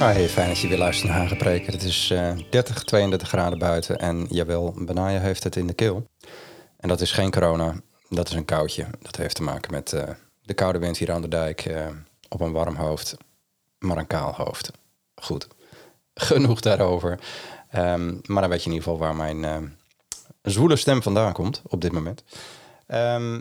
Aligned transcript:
Hey, 0.00 0.28
fijn 0.28 0.48
dat 0.48 0.58
je 0.58 0.68
weer 0.68 0.78
luistert 0.78 1.10
naar 1.10 1.20
Hagepreken. 1.20 1.72
Het 1.72 1.82
is 1.82 2.10
eh 2.10 2.32
30, 2.50 2.84
32 2.84 3.28
graden 3.28 3.58
buiten 3.58 3.98
en 3.98 4.26
jawel, 4.30 4.74
Benaya 4.76 5.20
heeft 5.20 5.44
het 5.44 5.56
in 5.56 5.66
de 5.66 5.72
keel. 5.72 6.06
En 6.76 6.88
dat 6.88 7.00
is 7.00 7.12
geen 7.12 7.30
corona, 7.30 7.74
dat 8.08 8.28
is 8.28 8.34
een 8.34 8.44
koudje. 8.44 8.86
Dat 9.00 9.16
heeft 9.16 9.34
te 9.34 9.42
maken 9.42 9.72
met 9.72 9.92
eh, 9.92 10.08
de 10.40 10.54
koude 10.54 10.78
wind 10.78 10.98
hier 10.98 11.12
aan 11.12 11.22
de 11.22 11.28
dijk 11.28 11.64
eh, 11.64 11.86
op 12.28 12.40
een 12.40 12.52
warm 12.52 12.74
hoofd, 12.76 13.16
maar 13.78 13.96
een 13.96 14.06
kaal 14.06 14.34
hoofd. 14.34 14.70
Goed, 15.14 15.48
genoeg 16.30 16.60
daarover. 16.60 17.18
Ehm, 17.70 18.14
maar 18.26 18.40
dan 18.40 18.50
weet 18.50 18.62
je 18.62 18.70
in 18.70 18.76
ieder 18.76 18.88
geval 18.88 18.98
waar 18.98 19.16
mijn 19.16 19.44
eh, 19.44 19.56
zwoele 20.42 20.76
stem 20.76 21.02
vandaan 21.02 21.32
komt 21.32 21.62
op 21.66 21.80
dit 21.80 21.92
moment. 21.92 22.24
Ehm, 22.86 23.40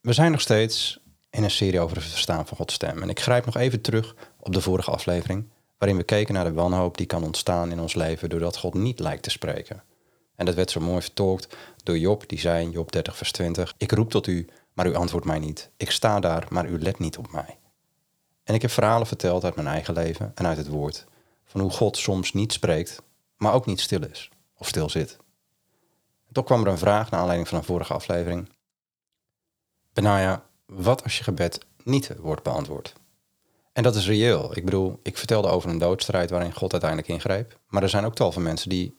we 0.00 0.12
zijn 0.12 0.30
nog 0.30 0.40
steeds 0.40 1.00
in 1.30 1.44
een 1.44 1.50
serie 1.50 1.80
over 1.80 1.96
het 1.96 2.06
verstaan 2.06 2.46
van 2.46 2.56
Gods 2.56 2.74
stem. 2.74 3.02
En 3.02 3.08
ik 3.08 3.20
grijp 3.20 3.44
nog 3.44 3.56
even 3.56 3.80
terug 3.80 4.14
op 4.40 4.52
de 4.52 4.60
vorige 4.60 4.90
aflevering, 4.90 5.48
waarin 5.78 5.96
we 5.96 6.04
keken 6.04 6.34
naar 6.34 6.44
de 6.44 6.52
wanhoop 6.52 6.96
die 6.96 7.06
kan 7.06 7.24
ontstaan 7.24 7.70
in 7.70 7.80
ons 7.80 7.94
leven 7.94 8.28
doordat 8.28 8.56
God 8.56 8.74
niet 8.74 8.98
lijkt 8.98 9.22
te 9.22 9.30
spreken. 9.30 9.82
En 10.36 10.46
dat 10.46 10.54
werd 10.54 10.70
zo 10.70 10.80
mooi 10.80 11.02
vertolkt 11.02 11.56
door 11.82 11.98
Job, 11.98 12.28
die 12.28 12.40
zei 12.40 12.64
in 12.64 12.70
Job 12.70 12.92
30, 12.92 13.16
vers 13.16 13.32
20: 13.32 13.74
Ik 13.76 13.92
roep 13.92 14.10
tot 14.10 14.26
u, 14.26 14.48
maar 14.72 14.86
u 14.86 14.94
antwoordt 14.94 15.26
mij 15.26 15.38
niet. 15.38 15.70
Ik 15.76 15.90
sta 15.90 16.20
daar, 16.20 16.46
maar 16.48 16.68
u 16.68 16.78
let 16.78 16.98
niet 16.98 17.18
op 17.18 17.32
mij. 17.32 17.58
En 18.44 18.54
ik 18.54 18.62
heb 18.62 18.70
verhalen 18.70 19.06
verteld 19.06 19.44
uit 19.44 19.54
mijn 19.54 19.66
eigen 19.66 19.94
leven 19.94 20.32
en 20.34 20.46
uit 20.46 20.56
het 20.56 20.68
woord, 20.68 21.04
van 21.44 21.60
hoe 21.60 21.70
God 21.70 21.96
soms 21.96 22.32
niet 22.32 22.52
spreekt, 22.52 23.02
maar 23.36 23.52
ook 23.52 23.66
niet 23.66 23.80
stil 23.80 24.04
is 24.04 24.30
of 24.58 24.68
stil 24.68 24.90
zit. 24.90 25.16
En 26.26 26.32
toch 26.32 26.44
kwam 26.44 26.60
er 26.60 26.68
een 26.68 26.78
vraag 26.78 27.10
naar 27.10 27.20
aanleiding 27.20 27.48
van 27.48 27.58
een 27.58 27.64
vorige 27.64 27.94
aflevering. 27.94 28.48
Benaya, 29.92 30.44
wat 30.66 31.02
als 31.02 31.18
je 31.18 31.24
gebed 31.24 31.58
niet 31.82 32.16
wordt 32.18 32.42
beantwoord? 32.42 32.94
En 33.72 33.82
dat 33.82 33.96
is 33.96 34.06
reëel. 34.06 34.56
Ik 34.56 34.64
bedoel, 34.64 35.00
ik 35.02 35.18
vertelde 35.18 35.48
over 35.48 35.70
een 35.70 35.78
doodstrijd 35.78 36.30
waarin 36.30 36.54
God 36.54 36.72
uiteindelijk 36.72 37.10
ingreep. 37.10 37.58
Maar 37.66 37.82
er 37.82 37.88
zijn 37.88 38.04
ook 38.04 38.14
tal 38.14 38.32
van 38.32 38.42
mensen 38.42 38.68
die 38.68 38.98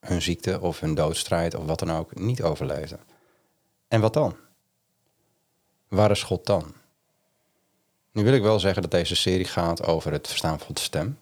hun 0.00 0.22
ziekte 0.22 0.60
of 0.60 0.80
hun 0.80 0.94
doodstrijd 0.94 1.54
of 1.54 1.64
wat 1.64 1.78
dan 1.78 1.92
ook 1.92 2.14
niet 2.14 2.42
overleefden. 2.42 3.00
En 3.88 4.00
wat 4.00 4.12
dan? 4.12 4.36
Waar 5.88 6.10
is 6.10 6.22
God 6.22 6.46
dan? 6.46 6.74
Nu 8.12 8.24
wil 8.24 8.32
ik 8.32 8.42
wel 8.42 8.60
zeggen 8.60 8.82
dat 8.82 8.90
deze 8.90 9.16
serie 9.16 9.44
gaat 9.44 9.84
over 9.84 10.12
het 10.12 10.28
verstaan 10.28 10.58
van 10.58 10.74
de 10.74 10.80
stem. 10.80 11.18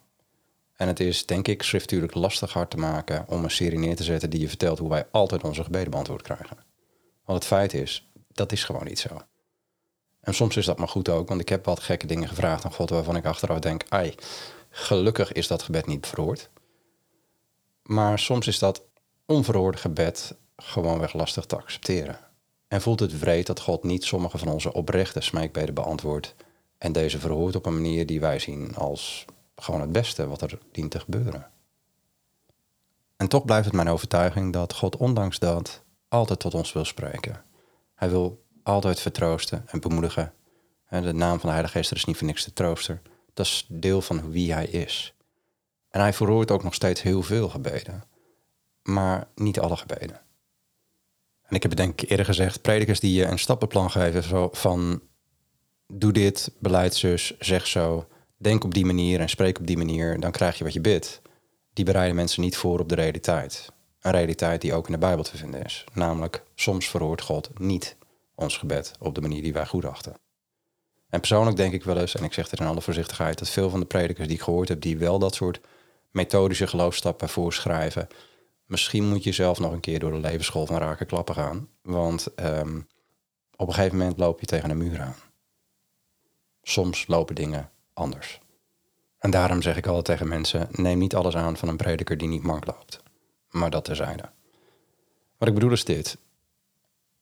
En 0.76 0.88
het 0.88 1.00
is, 1.00 1.26
denk 1.26 1.48
ik, 1.48 1.62
schriftuurlijk 1.62 2.14
lastig 2.14 2.52
hard 2.52 2.70
te 2.70 2.76
maken 2.76 3.24
om 3.28 3.44
een 3.44 3.50
serie 3.50 3.78
neer 3.78 3.96
te 3.96 4.04
zetten 4.04 4.30
die 4.30 4.40
je 4.40 4.48
vertelt 4.48 4.78
hoe 4.78 4.88
wij 4.88 5.06
altijd 5.10 5.44
onze 5.44 5.64
gebeden 5.64 5.90
beantwoord 5.90 6.22
krijgen. 6.22 6.56
Want 7.24 7.38
het 7.38 7.48
feit 7.48 7.74
is, 7.74 8.10
dat 8.32 8.52
is 8.52 8.64
gewoon 8.64 8.84
niet 8.84 8.98
zo. 8.98 9.22
En 10.26 10.34
soms 10.34 10.56
is 10.56 10.66
dat 10.66 10.78
maar 10.78 10.88
goed 10.88 11.08
ook, 11.08 11.28
want 11.28 11.40
ik 11.40 11.48
heb 11.48 11.64
wat 11.64 11.80
gekke 11.80 12.06
dingen 12.06 12.28
gevraagd 12.28 12.64
aan 12.64 12.72
God 12.72 12.90
waarvan 12.90 13.16
ik 13.16 13.24
achteraf 13.24 13.58
denk, 13.58 13.84
ai, 13.88 14.14
gelukkig 14.70 15.32
is 15.32 15.46
dat 15.46 15.62
gebed 15.62 15.86
niet 15.86 16.06
verhoord. 16.06 16.50
Maar 17.82 18.18
soms 18.18 18.46
is 18.46 18.58
dat 18.58 18.82
onverhoorde 19.26 19.78
gebed 19.78 20.34
gewoonweg 20.56 21.12
lastig 21.12 21.44
te 21.44 21.56
accepteren. 21.56 22.18
En 22.68 22.80
voelt 22.80 23.00
het 23.00 23.18
wreed 23.18 23.46
dat 23.46 23.60
God 23.60 23.82
niet 23.82 24.04
sommige 24.04 24.38
van 24.38 24.48
onze 24.48 24.72
oprechte 24.72 25.20
smeekbeden 25.20 25.74
beantwoordt 25.74 26.34
en 26.78 26.92
deze 26.92 27.18
verhoort 27.18 27.56
op 27.56 27.66
een 27.66 27.74
manier 27.74 28.06
die 28.06 28.20
wij 28.20 28.38
zien 28.38 28.76
als 28.76 29.24
gewoon 29.56 29.80
het 29.80 29.92
beste 29.92 30.28
wat 30.28 30.42
er 30.42 30.58
dient 30.72 30.90
te 30.90 31.00
gebeuren. 31.00 31.50
En 33.16 33.28
toch 33.28 33.44
blijft 33.44 33.64
het 33.64 33.74
mijn 33.74 33.88
overtuiging 33.88 34.52
dat 34.52 34.74
God 34.74 34.96
ondanks 34.96 35.38
dat 35.38 35.82
altijd 36.08 36.38
tot 36.38 36.54
ons 36.54 36.72
wil 36.72 36.84
spreken. 36.84 37.44
Hij 37.94 38.10
wil 38.10 38.44
altijd 38.66 39.00
vertroosten 39.00 39.64
en 39.66 39.80
bemoedigen. 39.80 40.32
En 40.86 41.02
de 41.02 41.12
naam 41.12 41.38
van 41.38 41.48
de 41.48 41.54
Heilige 41.54 41.78
Geest 41.78 41.92
is 41.92 42.04
niet 42.04 42.16
voor 42.16 42.26
niks 42.26 42.44
de 42.44 42.52
trooster. 42.52 43.02
Dat 43.34 43.46
is 43.46 43.66
deel 43.68 44.02
van 44.02 44.30
wie 44.30 44.52
hij 44.52 44.66
is. 44.66 45.14
En 45.90 46.00
hij 46.00 46.12
verhoort 46.12 46.50
ook 46.50 46.62
nog 46.62 46.74
steeds 46.74 47.02
heel 47.02 47.22
veel 47.22 47.48
gebeden. 47.48 48.04
Maar 48.82 49.28
niet 49.34 49.60
alle 49.60 49.76
gebeden. 49.76 50.20
En 51.42 51.56
ik 51.56 51.62
heb 51.62 51.70
het 51.70 51.80
denk 51.80 52.00
ik 52.00 52.10
eerder 52.10 52.26
gezegd, 52.26 52.62
predikers 52.62 53.00
die 53.00 53.12
je 53.12 53.24
een 53.24 53.38
stappenplan 53.38 53.90
geven 53.90 54.50
van 54.52 55.02
doe 55.92 56.12
dit, 56.12 56.52
beleid 56.58 56.94
zus, 56.94 57.38
zeg 57.38 57.66
zo, 57.66 58.08
denk 58.36 58.64
op 58.64 58.74
die 58.74 58.86
manier 58.86 59.20
en 59.20 59.28
spreek 59.28 59.58
op 59.58 59.66
die 59.66 59.76
manier, 59.76 60.20
dan 60.20 60.30
krijg 60.30 60.58
je 60.58 60.64
wat 60.64 60.72
je 60.72 60.80
bidt. 60.80 61.22
Die 61.72 61.84
bereiden 61.84 62.16
mensen 62.16 62.42
niet 62.42 62.56
voor 62.56 62.80
op 62.80 62.88
de 62.88 62.94
realiteit. 62.94 63.72
Een 64.00 64.12
realiteit 64.12 64.60
die 64.60 64.74
ook 64.74 64.86
in 64.86 64.92
de 64.92 64.98
Bijbel 64.98 65.24
te 65.24 65.36
vinden 65.36 65.64
is. 65.64 65.84
Namelijk, 65.92 66.42
soms 66.54 66.88
verhoort 66.88 67.22
God 67.22 67.58
niet 67.58 67.96
ons 68.36 68.56
gebed 68.56 68.92
op 68.98 69.14
de 69.14 69.20
manier 69.20 69.42
die 69.42 69.52
wij 69.52 69.66
goed 69.66 69.84
achten. 69.84 70.16
En 71.08 71.18
persoonlijk 71.18 71.56
denk 71.56 71.72
ik 71.72 71.84
wel 71.84 71.98
eens, 71.98 72.14
en 72.14 72.24
ik 72.24 72.32
zeg 72.32 72.50
het 72.50 72.60
in 72.60 72.66
alle 72.66 72.80
voorzichtigheid, 72.80 73.38
dat 73.38 73.48
veel 73.48 73.70
van 73.70 73.80
de 73.80 73.86
predikers 73.86 74.26
die 74.26 74.36
ik 74.36 74.42
gehoord 74.42 74.68
heb, 74.68 74.80
die 74.80 74.98
wel 74.98 75.18
dat 75.18 75.34
soort 75.34 75.60
methodische 76.10 76.66
geloofstappen 76.66 77.28
voorschrijven, 77.28 78.08
misschien 78.64 79.08
moet 79.08 79.24
je 79.24 79.32
zelf 79.32 79.58
nog 79.58 79.72
een 79.72 79.80
keer 79.80 79.98
door 79.98 80.10
de 80.10 80.18
levensschool 80.18 80.66
van 80.66 80.78
raken 80.78 81.06
klappen 81.06 81.34
gaan. 81.34 81.68
Want 81.82 82.34
ehm, 82.34 82.80
op 83.56 83.68
een 83.68 83.74
gegeven 83.74 83.98
moment 83.98 84.18
loop 84.18 84.40
je 84.40 84.46
tegen 84.46 84.70
een 84.70 84.78
muur 84.78 85.00
aan. 85.00 85.16
Soms 86.62 87.06
lopen 87.06 87.34
dingen 87.34 87.70
anders. 87.92 88.40
En 89.18 89.30
daarom 89.30 89.62
zeg 89.62 89.76
ik 89.76 89.86
altijd 89.86 90.04
tegen 90.04 90.28
mensen, 90.28 90.68
neem 90.70 90.98
niet 90.98 91.14
alles 91.14 91.36
aan 91.36 91.56
van 91.56 91.68
een 91.68 91.76
prediker 91.76 92.18
die 92.18 92.28
niet 92.28 92.42
mank 92.42 92.66
loopt. 92.66 93.02
Maar 93.50 93.70
dat 93.70 93.84
terzijde. 93.84 94.30
Wat 95.38 95.48
ik 95.48 95.54
bedoel 95.54 95.72
is 95.72 95.84
dit. 95.84 96.18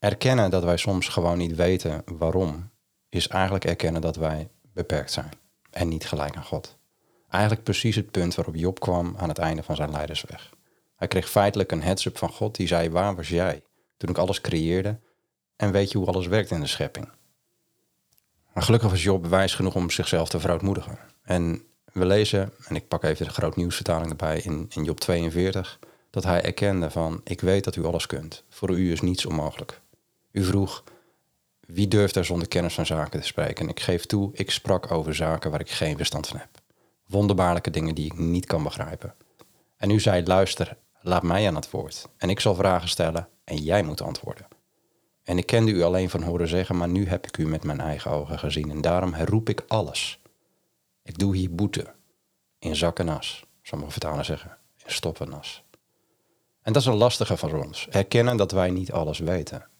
Erkennen 0.04 0.50
dat 0.50 0.64
wij 0.64 0.76
soms 0.76 1.08
gewoon 1.08 1.38
niet 1.38 1.56
weten 1.56 2.02
waarom, 2.18 2.70
is 3.08 3.28
eigenlijk 3.28 3.64
erkennen 3.64 4.00
dat 4.00 4.16
wij 4.16 4.48
beperkt 4.72 5.12
zijn 5.12 5.30
en 5.70 5.88
niet 5.88 6.06
gelijk 6.06 6.36
aan 6.36 6.44
God. 6.44 6.76
Eigenlijk 7.28 7.64
precies 7.64 7.96
het 7.96 8.10
punt 8.10 8.34
waarop 8.34 8.54
Job 8.54 8.80
kwam 8.80 9.14
aan 9.16 9.28
het 9.28 9.38
einde 9.38 9.62
van 9.62 9.76
zijn 9.76 9.90
leidersweg. 9.90 10.50
Hij 10.96 11.08
kreeg 11.08 11.30
feitelijk 11.30 11.72
een 11.72 11.82
heads-up 11.82 12.18
van 12.18 12.28
God 12.28 12.56
die 12.56 12.66
zei: 12.66 12.90
Waar 12.90 13.16
was 13.16 13.28
jij 13.28 13.62
toen 13.96 14.10
ik 14.10 14.18
alles 14.18 14.40
creëerde? 14.40 14.98
En 15.56 15.72
weet 15.72 15.92
je 15.92 15.98
hoe 15.98 16.06
alles 16.06 16.26
werkt 16.26 16.50
in 16.50 16.60
de 16.60 16.66
schepping? 16.66 17.08
Maar 18.52 18.62
gelukkig 18.62 18.90
was 18.90 19.02
Job 19.02 19.26
wijs 19.26 19.54
genoeg 19.54 19.74
om 19.74 19.90
zichzelf 19.90 20.28
te 20.28 20.40
verootmoedigen. 20.40 20.98
En 21.22 21.62
we 21.92 22.06
lezen, 22.06 22.52
en 22.66 22.76
ik 22.76 22.88
pak 22.88 23.02
even 23.02 23.26
de 23.26 23.32
groot 23.32 23.56
nieuwsvertaling 23.56 24.10
erbij, 24.10 24.40
in, 24.40 24.66
in 24.74 24.84
Job 24.84 25.00
42, 25.00 25.78
dat 26.10 26.24
hij 26.24 26.42
erkende 26.42 26.90
van, 26.90 27.20
ik 27.24 27.40
weet 27.40 27.64
dat 27.64 27.76
u 27.76 27.84
alles 27.84 28.06
kunt. 28.06 28.44
Voor 28.48 28.70
u 28.70 28.92
is 28.92 29.00
niets 29.00 29.26
onmogelijk. 29.26 29.82
U 30.34 30.44
vroeg, 30.44 30.84
wie 31.60 31.88
durft 31.88 32.16
er 32.16 32.24
zonder 32.24 32.48
kennis 32.48 32.74
van 32.74 32.86
zaken 32.86 33.20
te 33.20 33.26
spreken? 33.26 33.64
En 33.64 33.70
ik 33.70 33.80
geef 33.80 34.06
toe, 34.06 34.30
ik 34.32 34.50
sprak 34.50 34.90
over 34.90 35.14
zaken 35.14 35.50
waar 35.50 35.60
ik 35.60 35.70
geen 35.70 35.96
verstand 35.96 36.26
van 36.26 36.38
heb. 36.38 36.48
Wonderbaarlijke 37.06 37.70
dingen 37.70 37.94
die 37.94 38.04
ik 38.04 38.18
niet 38.18 38.46
kan 38.46 38.62
begrijpen. 38.62 39.14
En 39.76 39.90
u 39.90 40.00
zei, 40.00 40.24
luister, 40.24 40.76
laat 41.00 41.22
mij 41.22 41.46
aan 41.46 41.54
het 41.54 41.70
woord. 41.70 42.08
En 42.16 42.30
ik 42.30 42.40
zal 42.40 42.54
vragen 42.54 42.88
stellen 42.88 43.28
en 43.44 43.56
jij 43.56 43.82
moet 43.82 44.00
antwoorden. 44.00 44.46
En 45.22 45.38
ik 45.38 45.46
kende 45.46 45.70
u 45.70 45.82
alleen 45.82 46.10
van 46.10 46.22
horen 46.22 46.48
zeggen, 46.48 46.76
maar 46.76 46.88
nu 46.88 47.06
heb 47.06 47.26
ik 47.26 47.38
u 47.38 47.46
met 47.46 47.64
mijn 47.64 47.80
eigen 47.80 48.10
ogen 48.10 48.38
gezien. 48.38 48.70
En 48.70 48.80
daarom 48.80 49.12
herroep 49.12 49.48
ik 49.48 49.64
alles. 49.66 50.20
Ik 51.02 51.18
doe 51.18 51.36
hier 51.36 51.54
boete. 51.54 51.94
In 52.58 52.76
zak 52.76 52.98
en 52.98 53.08
as. 53.08 53.44
Sommige 53.62 53.90
vertalen 53.90 54.24
zeggen, 54.24 54.58
in 54.84 54.92
stop 54.92 55.20
en. 55.20 55.32
En 56.62 56.72
dat 56.72 56.82
is 56.82 56.86
een 56.88 56.94
lastige 56.94 57.36
van 57.36 57.64
ons. 57.64 57.88
Erkennen 57.88 58.36
dat 58.36 58.50
wij 58.50 58.70
niet 58.70 58.92
alles 58.92 59.18
weten. 59.18 59.72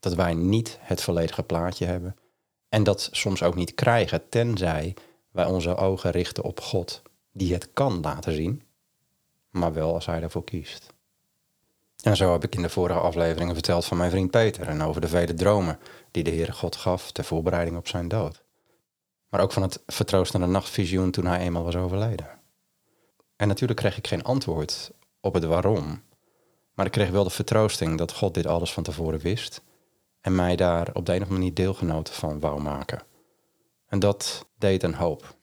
Dat 0.00 0.14
wij 0.14 0.34
niet 0.34 0.78
het 0.80 1.02
volledige 1.02 1.42
plaatje 1.42 1.84
hebben. 1.84 2.16
En 2.68 2.82
dat 2.82 3.08
soms 3.12 3.42
ook 3.42 3.54
niet 3.54 3.74
krijgen, 3.74 4.28
tenzij 4.28 4.94
wij 5.30 5.46
onze 5.46 5.76
ogen 5.76 6.10
richten 6.10 6.44
op 6.44 6.60
God, 6.60 7.02
die 7.32 7.52
het 7.52 7.72
kan 7.72 8.00
laten 8.00 8.32
zien, 8.32 8.62
maar 9.50 9.72
wel 9.72 9.94
als 9.94 10.06
hij 10.06 10.22
ervoor 10.22 10.44
kiest. 10.44 10.92
En 12.02 12.16
zo 12.16 12.32
heb 12.32 12.44
ik 12.44 12.54
in 12.54 12.62
de 12.62 12.68
vorige 12.68 12.98
afleveringen 12.98 13.54
verteld 13.54 13.84
van 13.84 13.96
mijn 13.96 14.10
vriend 14.10 14.30
Peter 14.30 14.68
en 14.68 14.82
over 14.82 15.00
de 15.00 15.08
vele 15.08 15.34
dromen 15.34 15.78
die 16.10 16.24
de 16.24 16.30
Heere 16.30 16.52
God 16.52 16.76
gaf 16.76 17.12
ter 17.12 17.24
voorbereiding 17.24 17.76
op 17.76 17.88
zijn 17.88 18.08
dood. 18.08 18.42
Maar 19.28 19.40
ook 19.40 19.52
van 19.52 19.62
het 19.62 19.82
vertroostende 19.86 20.46
nachtvisioen 20.46 21.10
toen 21.10 21.26
hij 21.26 21.38
eenmaal 21.38 21.64
was 21.64 21.76
overleden. 21.76 22.28
En 23.36 23.48
natuurlijk 23.48 23.80
kreeg 23.80 23.96
ik 23.96 24.06
geen 24.06 24.22
antwoord 24.22 24.90
op 25.20 25.34
het 25.34 25.44
waarom, 25.44 26.02
maar 26.74 26.86
ik 26.86 26.92
kreeg 26.92 27.10
wel 27.10 27.24
de 27.24 27.30
vertroosting 27.30 27.98
dat 27.98 28.12
God 28.12 28.34
dit 28.34 28.46
alles 28.46 28.72
van 28.72 28.82
tevoren 28.82 29.20
wist 29.20 29.62
en 30.20 30.34
mij 30.34 30.56
daar 30.56 30.88
op 30.92 31.06
de 31.06 31.12
een 31.12 31.18
of 31.18 31.22
andere 31.22 31.40
manier 31.40 31.54
deelgenoten 31.54 32.14
van 32.14 32.40
wou 32.40 32.60
maken. 32.60 33.02
En 33.86 33.98
dat 33.98 34.46
deed 34.58 34.82
een 34.82 34.94
hoop. 34.94 35.36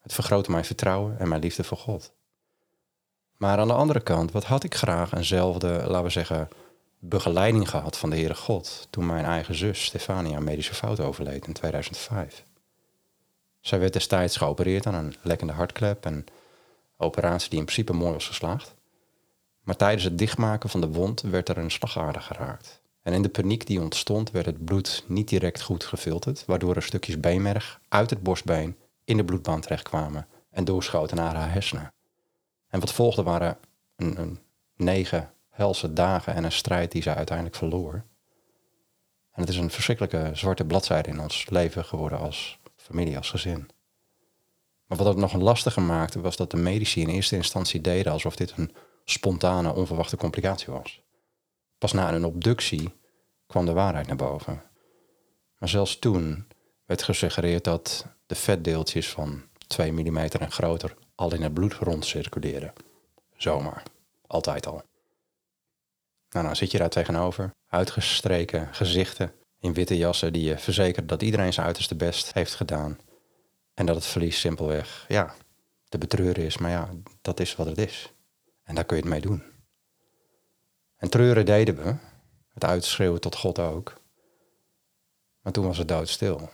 Het 0.00 0.12
vergrootte 0.12 0.50
mijn 0.50 0.64
vertrouwen 0.64 1.18
en 1.18 1.28
mijn 1.28 1.40
liefde 1.40 1.64
voor 1.64 1.78
God. 1.78 2.12
Maar 3.36 3.58
aan 3.58 3.68
de 3.68 3.74
andere 3.74 4.00
kant, 4.00 4.32
wat 4.32 4.44
had 4.44 4.64
ik 4.64 4.74
graag 4.74 5.12
eenzelfde, 5.12 5.68
laten 5.68 6.02
we 6.02 6.10
zeggen, 6.10 6.48
begeleiding 6.98 7.70
gehad 7.70 7.98
van 7.98 8.10
de 8.10 8.16
Heere 8.16 8.34
God 8.34 8.86
toen 8.90 9.06
mijn 9.06 9.24
eigen 9.24 9.54
zus 9.54 9.84
Stefania 9.84 10.40
medische 10.40 10.74
fout 10.74 11.00
overleed 11.00 11.46
in 11.46 11.52
2005. 11.52 12.44
Zij 13.60 13.78
werd 13.78 13.92
destijds 13.92 14.36
geopereerd 14.36 14.86
aan 14.86 14.94
een 14.94 15.14
lekkende 15.22 15.52
hartklep, 15.52 16.04
een 16.04 16.26
operatie 16.96 17.50
die 17.50 17.58
in 17.58 17.64
principe 17.64 17.92
mooi 17.92 18.12
was 18.12 18.26
geslaagd. 18.26 18.74
Maar 19.62 19.76
tijdens 19.76 20.04
het 20.04 20.18
dichtmaken 20.18 20.68
van 20.68 20.80
de 20.80 20.88
wond 20.88 21.20
werd 21.20 21.48
er 21.48 21.58
een 21.58 21.70
slagader 21.70 22.22
geraakt. 22.22 22.82
En 23.04 23.12
in 23.12 23.22
de 23.22 23.28
paniek 23.28 23.66
die 23.66 23.80
ontstond 23.80 24.30
werd 24.30 24.46
het 24.46 24.64
bloed 24.64 25.04
niet 25.06 25.28
direct 25.28 25.62
goed 25.62 25.84
gefilterd, 25.84 26.44
waardoor 26.44 26.76
er 26.76 26.82
stukjes 26.82 27.20
beenmerg 27.20 27.80
uit 27.88 28.10
het 28.10 28.22
borstbeen 28.22 28.76
in 29.04 29.16
de 29.16 29.24
bloedbaan 29.24 29.60
terechtkwamen 29.60 30.26
en 30.50 30.64
doorschoten 30.64 31.16
naar 31.16 31.34
haar 31.34 31.52
hersenen. 31.52 31.92
En 32.68 32.80
wat 32.80 32.92
volgde 32.92 33.22
waren 33.22 33.58
een, 33.96 34.20
een 34.20 34.38
negen 34.76 35.30
helse 35.50 35.92
dagen 35.92 36.34
en 36.34 36.44
een 36.44 36.52
strijd 36.52 36.92
die 36.92 37.02
zij 37.02 37.14
uiteindelijk 37.14 37.56
verloor. 37.56 37.92
En 39.30 39.40
het 39.40 39.48
is 39.48 39.56
een 39.56 39.70
verschrikkelijke 39.70 40.30
zwarte 40.32 40.64
bladzijde 40.64 41.08
in 41.08 41.20
ons 41.20 41.50
leven 41.50 41.84
geworden 41.84 42.18
als 42.18 42.58
familie, 42.76 43.16
als 43.16 43.30
gezin. 43.30 43.68
Maar 44.86 44.98
wat 44.98 45.06
het 45.06 45.16
nog 45.16 45.32
lastiger 45.32 45.82
maakte 45.82 46.20
was 46.20 46.36
dat 46.36 46.50
de 46.50 46.56
medici 46.56 47.00
in 47.00 47.08
eerste 47.08 47.36
instantie 47.36 47.80
deden 47.80 48.12
alsof 48.12 48.36
dit 48.36 48.52
een 48.56 48.72
spontane, 49.04 49.74
onverwachte 49.74 50.16
complicatie 50.16 50.72
was. 50.72 51.03
Pas 51.78 51.92
na 51.92 52.12
een 52.12 52.24
obductie 52.24 52.94
kwam 53.46 53.66
de 53.66 53.72
waarheid 53.72 54.06
naar 54.06 54.16
boven. 54.16 54.62
Maar 55.58 55.68
zelfs 55.68 55.98
toen 55.98 56.46
werd 56.86 57.02
gesuggereerd 57.02 57.64
dat 57.64 58.06
de 58.26 58.34
vetdeeltjes 58.34 59.08
van 59.08 59.42
2 59.66 59.92
mm 59.92 60.18
en 60.18 60.50
groter 60.50 60.94
al 61.14 61.34
in 61.34 61.42
het 61.42 61.54
bloed 61.54 61.72
rondcirculeren. 61.72 62.72
Zomaar. 63.36 63.82
Altijd 64.26 64.66
al. 64.66 64.82
Nou, 66.30 66.46
dan 66.46 66.56
zit 66.56 66.70
je 66.70 66.78
daar 66.78 66.88
tegenover. 66.88 67.50
Uitgestreken 67.68 68.74
gezichten 68.74 69.32
in 69.58 69.74
witte 69.74 69.96
jassen 69.96 70.32
die 70.32 70.44
je 70.44 70.58
verzekeren 70.58 71.06
dat 71.06 71.22
iedereen 71.22 71.52
zijn 71.52 71.66
uiterste 71.66 71.94
best 71.94 72.32
heeft 72.32 72.54
gedaan. 72.54 72.98
En 73.74 73.86
dat 73.86 73.96
het 73.96 74.06
verlies 74.06 74.40
simpelweg, 74.40 75.04
ja, 75.08 75.34
te 75.88 75.98
betreuren 75.98 76.44
is. 76.44 76.58
Maar 76.58 76.70
ja, 76.70 76.90
dat 77.20 77.40
is 77.40 77.56
wat 77.56 77.66
het 77.66 77.78
is. 77.78 78.12
En 78.62 78.74
daar 78.74 78.84
kun 78.84 78.96
je 78.96 79.02
het 79.02 79.10
mee 79.10 79.20
doen. 79.20 79.42
En 81.04 81.10
treuren 81.10 81.46
deden 81.46 81.76
we. 81.76 81.94
Het 82.52 82.64
uitschreeuwen 82.64 83.20
tot 83.20 83.36
God 83.36 83.58
ook. 83.58 83.94
Maar 85.40 85.52
toen 85.52 85.66
was 85.66 85.78
het 85.78 85.88
doodstil. 85.88 86.48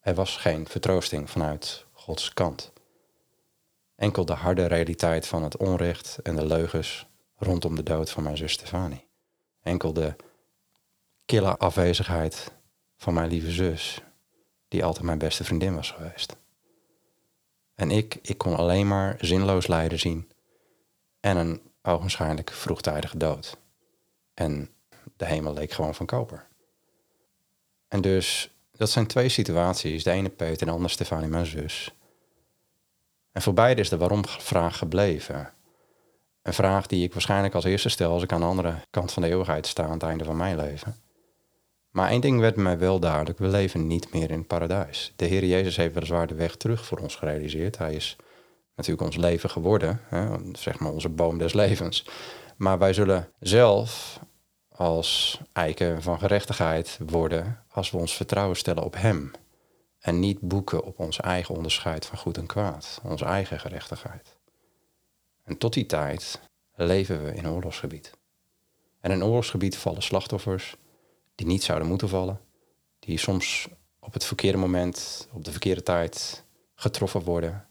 Er 0.00 0.14
was 0.14 0.36
geen 0.36 0.66
vertroosting 0.66 1.30
vanuit 1.30 1.86
Gods 1.92 2.32
kant. 2.32 2.72
Enkel 3.96 4.24
de 4.24 4.32
harde 4.32 4.66
realiteit 4.66 5.26
van 5.26 5.42
het 5.42 5.56
onrecht 5.56 6.18
en 6.22 6.36
de 6.36 6.46
leugens 6.46 7.06
rondom 7.36 7.76
de 7.76 7.82
dood 7.82 8.10
van 8.10 8.22
mijn 8.22 8.36
zus 8.36 8.52
Stefanie. 8.52 9.06
Enkel 9.62 9.92
de 9.92 10.16
kille 11.24 11.56
afwezigheid 11.56 12.52
van 12.96 13.14
mijn 13.14 13.28
lieve 13.28 13.50
zus, 13.50 14.02
die 14.68 14.84
altijd 14.84 15.04
mijn 15.04 15.18
beste 15.18 15.44
vriendin 15.44 15.74
was 15.74 15.90
geweest. 15.90 16.36
En 17.74 17.90
ik, 17.90 18.18
ik 18.22 18.38
kon 18.38 18.56
alleen 18.56 18.88
maar 18.88 19.16
zinloos 19.20 19.66
lijden 19.66 19.98
zien 19.98 20.30
en 21.20 21.36
een 21.36 21.67
ogenschijnlijk 21.82 22.50
vroegtijdige 22.50 23.16
dood. 23.16 23.56
En 24.34 24.70
de 25.16 25.26
hemel 25.26 25.54
leek 25.54 25.72
gewoon 25.72 25.94
van 25.94 26.06
koper. 26.06 26.46
En 27.88 28.00
dus, 28.00 28.50
dat 28.72 28.90
zijn 28.90 29.06
twee 29.06 29.28
situaties. 29.28 30.04
De 30.04 30.10
ene 30.10 30.28
Peter 30.28 30.60
en 30.60 30.66
de 30.66 30.72
andere 30.72 30.92
Stefanie, 30.92 31.28
mijn 31.28 31.46
zus. 31.46 31.94
En 33.32 33.42
voor 33.42 33.54
beide 33.54 33.80
is 33.80 33.88
de 33.88 33.96
waarom-vraag 33.96 34.78
gebleven. 34.78 35.52
Een 36.42 36.54
vraag 36.54 36.86
die 36.86 37.04
ik 37.04 37.12
waarschijnlijk 37.12 37.54
als 37.54 37.64
eerste 37.64 37.88
stel 37.88 38.12
als 38.12 38.22
ik 38.22 38.32
aan 38.32 38.40
de 38.40 38.46
andere 38.46 38.74
kant 38.90 39.12
van 39.12 39.22
de 39.22 39.28
eeuwigheid 39.28 39.66
sta 39.66 39.84
aan 39.84 39.90
het 39.90 40.02
einde 40.02 40.24
van 40.24 40.36
mijn 40.36 40.56
leven. 40.56 40.96
Maar 41.90 42.10
één 42.10 42.20
ding 42.20 42.40
werd 42.40 42.56
mij 42.56 42.78
wel 42.78 43.00
duidelijk: 43.00 43.38
we 43.38 43.48
leven 43.48 43.86
niet 43.86 44.12
meer 44.12 44.30
in 44.30 44.38
het 44.38 44.46
paradijs. 44.46 45.12
De 45.16 45.24
Heer 45.24 45.44
Jezus 45.44 45.76
heeft 45.76 45.94
weliswaar 45.94 46.26
de 46.26 46.34
weg 46.34 46.56
terug 46.56 46.86
voor 46.86 46.98
ons 46.98 47.16
gerealiseerd. 47.16 47.78
Hij 47.78 47.94
is 47.94 48.16
natuurlijk 48.78 49.06
ons 49.06 49.16
leven 49.16 49.50
geworden, 49.50 50.00
hè, 50.08 50.36
zeg 50.52 50.78
maar 50.78 50.92
onze 50.92 51.08
boom 51.08 51.38
des 51.38 51.52
levens. 51.52 52.06
Maar 52.56 52.78
wij 52.78 52.92
zullen 52.92 53.32
zelf 53.40 54.20
als 54.68 55.40
eiken 55.52 56.02
van 56.02 56.18
gerechtigheid 56.18 56.98
worden 57.06 57.64
als 57.70 57.90
we 57.90 57.98
ons 57.98 58.14
vertrouwen 58.14 58.56
stellen 58.56 58.82
op 58.82 58.94
Hem. 58.94 59.30
En 59.98 60.18
niet 60.18 60.40
boeken 60.40 60.84
op 60.84 60.98
ons 60.98 61.20
eigen 61.20 61.54
onderscheid 61.54 62.06
van 62.06 62.18
goed 62.18 62.36
en 62.36 62.46
kwaad, 62.46 63.00
onze 63.04 63.24
eigen 63.24 63.60
gerechtigheid. 63.60 64.36
En 65.44 65.58
tot 65.58 65.72
die 65.72 65.86
tijd 65.86 66.40
leven 66.74 67.24
we 67.24 67.34
in 67.34 67.48
oorlogsgebied. 67.48 68.12
En 69.00 69.10
in 69.10 69.24
oorlogsgebied 69.24 69.76
vallen 69.76 70.02
slachtoffers 70.02 70.76
die 71.34 71.46
niet 71.46 71.64
zouden 71.64 71.88
moeten 71.88 72.08
vallen, 72.08 72.40
die 72.98 73.18
soms 73.18 73.68
op 74.00 74.12
het 74.12 74.24
verkeerde 74.24 74.58
moment, 74.58 75.28
op 75.32 75.44
de 75.44 75.50
verkeerde 75.50 75.82
tijd 75.82 76.44
getroffen 76.74 77.22
worden. 77.22 77.67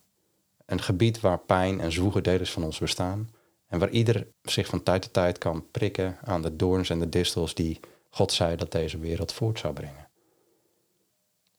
Een 0.68 0.81
gebied 0.81 1.19
waar 1.19 1.40
pijn 1.40 1.80
en 1.80 1.92
zwoegen 1.92 2.24
delen 2.24 2.48
van 2.48 2.64
ons 2.64 2.80
bestaan 2.80 3.30
en 3.68 3.80
waar 3.80 3.90
ieder 3.90 4.28
zich 4.42 4.68
van 4.68 4.84
tijd 4.84 5.02
tot 5.02 5.14
tijd 5.14 5.38
kan 5.38 5.66
prikken 5.72 6.18
aan 6.24 6.42
de 6.42 6.56
doorns 6.56 6.90
en 6.90 7.00
de 7.00 7.10
distels 7.10 7.54
die 7.54 7.80
God 8.10 8.31
zei 8.31 8.56
dat 8.56 8.72
deze 8.72 9.00
wereld 9.00 9.34
voort 9.34 9.60
zou 9.60 9.74
brengen. 9.74 10.08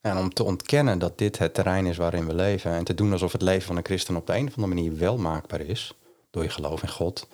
En 0.01 0.17
om 0.17 0.35
te 0.35 0.45
ontkennen 0.45 0.99
dat 0.99 1.19
dit 1.19 1.39
het 1.39 1.55
terrein 1.55 1.87
is 1.87 1.97
waarin 1.97 2.27
we 2.27 2.35
leven 2.35 2.73
en 2.73 2.85
te 2.85 2.95
doen 2.95 3.13
alsof 3.13 3.33
het 3.33 3.43
leven 3.43 3.67
van 3.67 3.77
een 3.77 3.85
christen 3.85 4.17
op 4.17 4.27
de 4.27 4.37
een 4.37 4.47
of 4.47 4.57
andere 4.57 4.75
manier 4.75 4.99
wel 4.99 5.19
maakbaar 5.19 5.61
is, 5.61 5.95
door 6.31 6.43
je 6.43 6.49
geloof 6.49 6.83
in 6.83 6.89
God, 6.89 7.29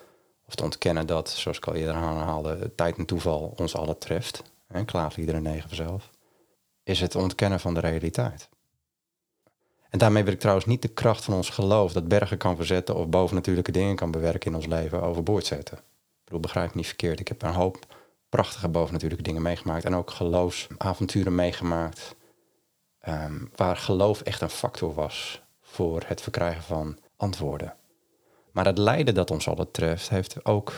of 0.47 0.55
te 0.55 0.62
ontkennen 0.62 1.06
dat, 1.06 1.31
zoals 1.31 1.56
ik 1.56 1.67
al 1.67 1.75
eerder 1.75 1.94
aanhaalde, 1.94 2.75
tijd 2.75 2.97
en 2.97 3.06
toeval 3.06 3.55
ons 3.56 3.77
allen 3.77 3.99
treft, 3.99 4.43
en 4.67 4.85
klaagliederen 4.85 5.43
9 5.43 5.69
vanzelf, 5.69 6.11
is 6.82 7.00
het 7.00 7.15
ontkennen 7.15 7.61
van 7.61 7.75
de 7.75 7.81
realiteit. 7.81 8.49
En 9.94 10.00
daarmee 10.00 10.25
wil 10.25 10.32
ik 10.32 10.41
trouwens 10.41 10.67
niet 10.67 10.82
de 10.82 10.88
kracht 10.88 11.25
van 11.25 11.35
ons 11.35 11.50
geloof 11.50 11.93
dat 11.93 12.08
bergen 12.08 12.38
kan 12.38 12.56
verzetten 12.56 12.96
of 12.96 13.08
bovennatuurlijke 13.08 13.73
dingen 13.73 13.96
kan 13.96 14.11
bewerken 14.11 14.50
in 14.50 14.56
ons 14.56 14.67
leven 14.67 15.02
overboord 15.02 15.46
zetten. 15.46 15.76
Ik 15.76 16.25
bedoel, 16.25 16.41
begrijp 16.41 16.69
me 16.69 16.76
niet 16.76 16.87
verkeerd. 16.87 17.20
Ik 17.20 17.29
heb 17.29 17.43
een 17.43 17.52
hoop 17.52 17.79
prachtige 18.29 18.69
bovennatuurlijke 18.69 19.25
dingen 19.25 19.43
meegemaakt 19.43 19.85
en 19.85 19.94
ook 19.94 20.11
geloofsavonturen 20.11 21.35
meegemaakt 21.35 22.14
Ehm, 23.05 23.44
waar 23.56 23.76
geloof 23.76 24.20
echt 24.20 24.41
een 24.41 24.51
factor 24.51 24.94
was 24.94 25.43
voor 25.60 26.03
het 26.06 26.20
verkrijgen 26.20 26.63
van 26.63 26.98
antwoorden. 27.17 27.74
Maar 28.53 28.65
het 28.65 28.79
lijden 28.79 29.15
dat 29.15 29.31
ons 29.31 29.48
allen 29.48 29.70
treft, 29.70 30.08
heeft 30.08 30.44
ook 30.44 30.72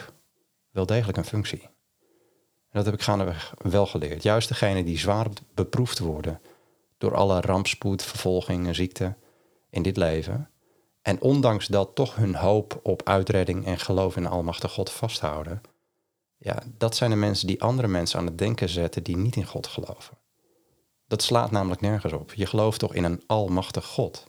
wel 0.70 0.86
degelijk 0.86 1.18
een 1.18 1.24
functie. 1.24 1.62
En 1.62 2.82
dat 2.82 2.84
heb 2.84 2.94
ik 2.94 3.02
gaandeweg 3.02 3.54
wel 3.58 3.86
geleerd. 3.86 4.22
Juist 4.22 4.48
degenen 4.48 4.84
die 4.84 4.98
zwaar 4.98 5.26
beproefd 5.54 5.98
worden 5.98 6.40
door 6.98 7.14
alle 7.14 7.40
rampspoed, 7.40 8.02
vervolging 8.02 8.66
en 8.66 8.74
ziekte 8.74 9.14
in 9.70 9.82
dit 9.82 9.96
leven. 9.96 10.50
En 11.02 11.20
ondanks 11.20 11.66
dat 11.66 11.94
toch 11.94 12.16
hun 12.16 12.34
hoop 12.34 12.80
op 12.82 13.02
uitredding 13.04 13.66
en 13.66 13.78
geloof 13.78 14.16
in 14.16 14.26
Almachtige 14.26 14.74
God 14.74 14.90
vasthouden. 14.90 15.60
Ja, 16.38 16.62
dat 16.78 16.96
zijn 16.96 17.10
de 17.10 17.16
mensen 17.16 17.46
die 17.46 17.62
andere 17.62 17.88
mensen 17.88 18.18
aan 18.18 18.26
het 18.26 18.38
denken 18.38 18.68
zetten 18.68 19.02
die 19.02 19.16
niet 19.16 19.36
in 19.36 19.46
God 19.46 19.66
geloven. 19.66 20.18
Dat 21.08 21.22
slaat 21.22 21.50
namelijk 21.50 21.80
nergens 21.80 22.12
op. 22.12 22.34
Je 22.34 22.46
gelooft 22.46 22.78
toch 22.78 22.94
in 22.94 23.04
een 23.04 23.22
almachtig 23.26 23.84
God. 23.84 24.26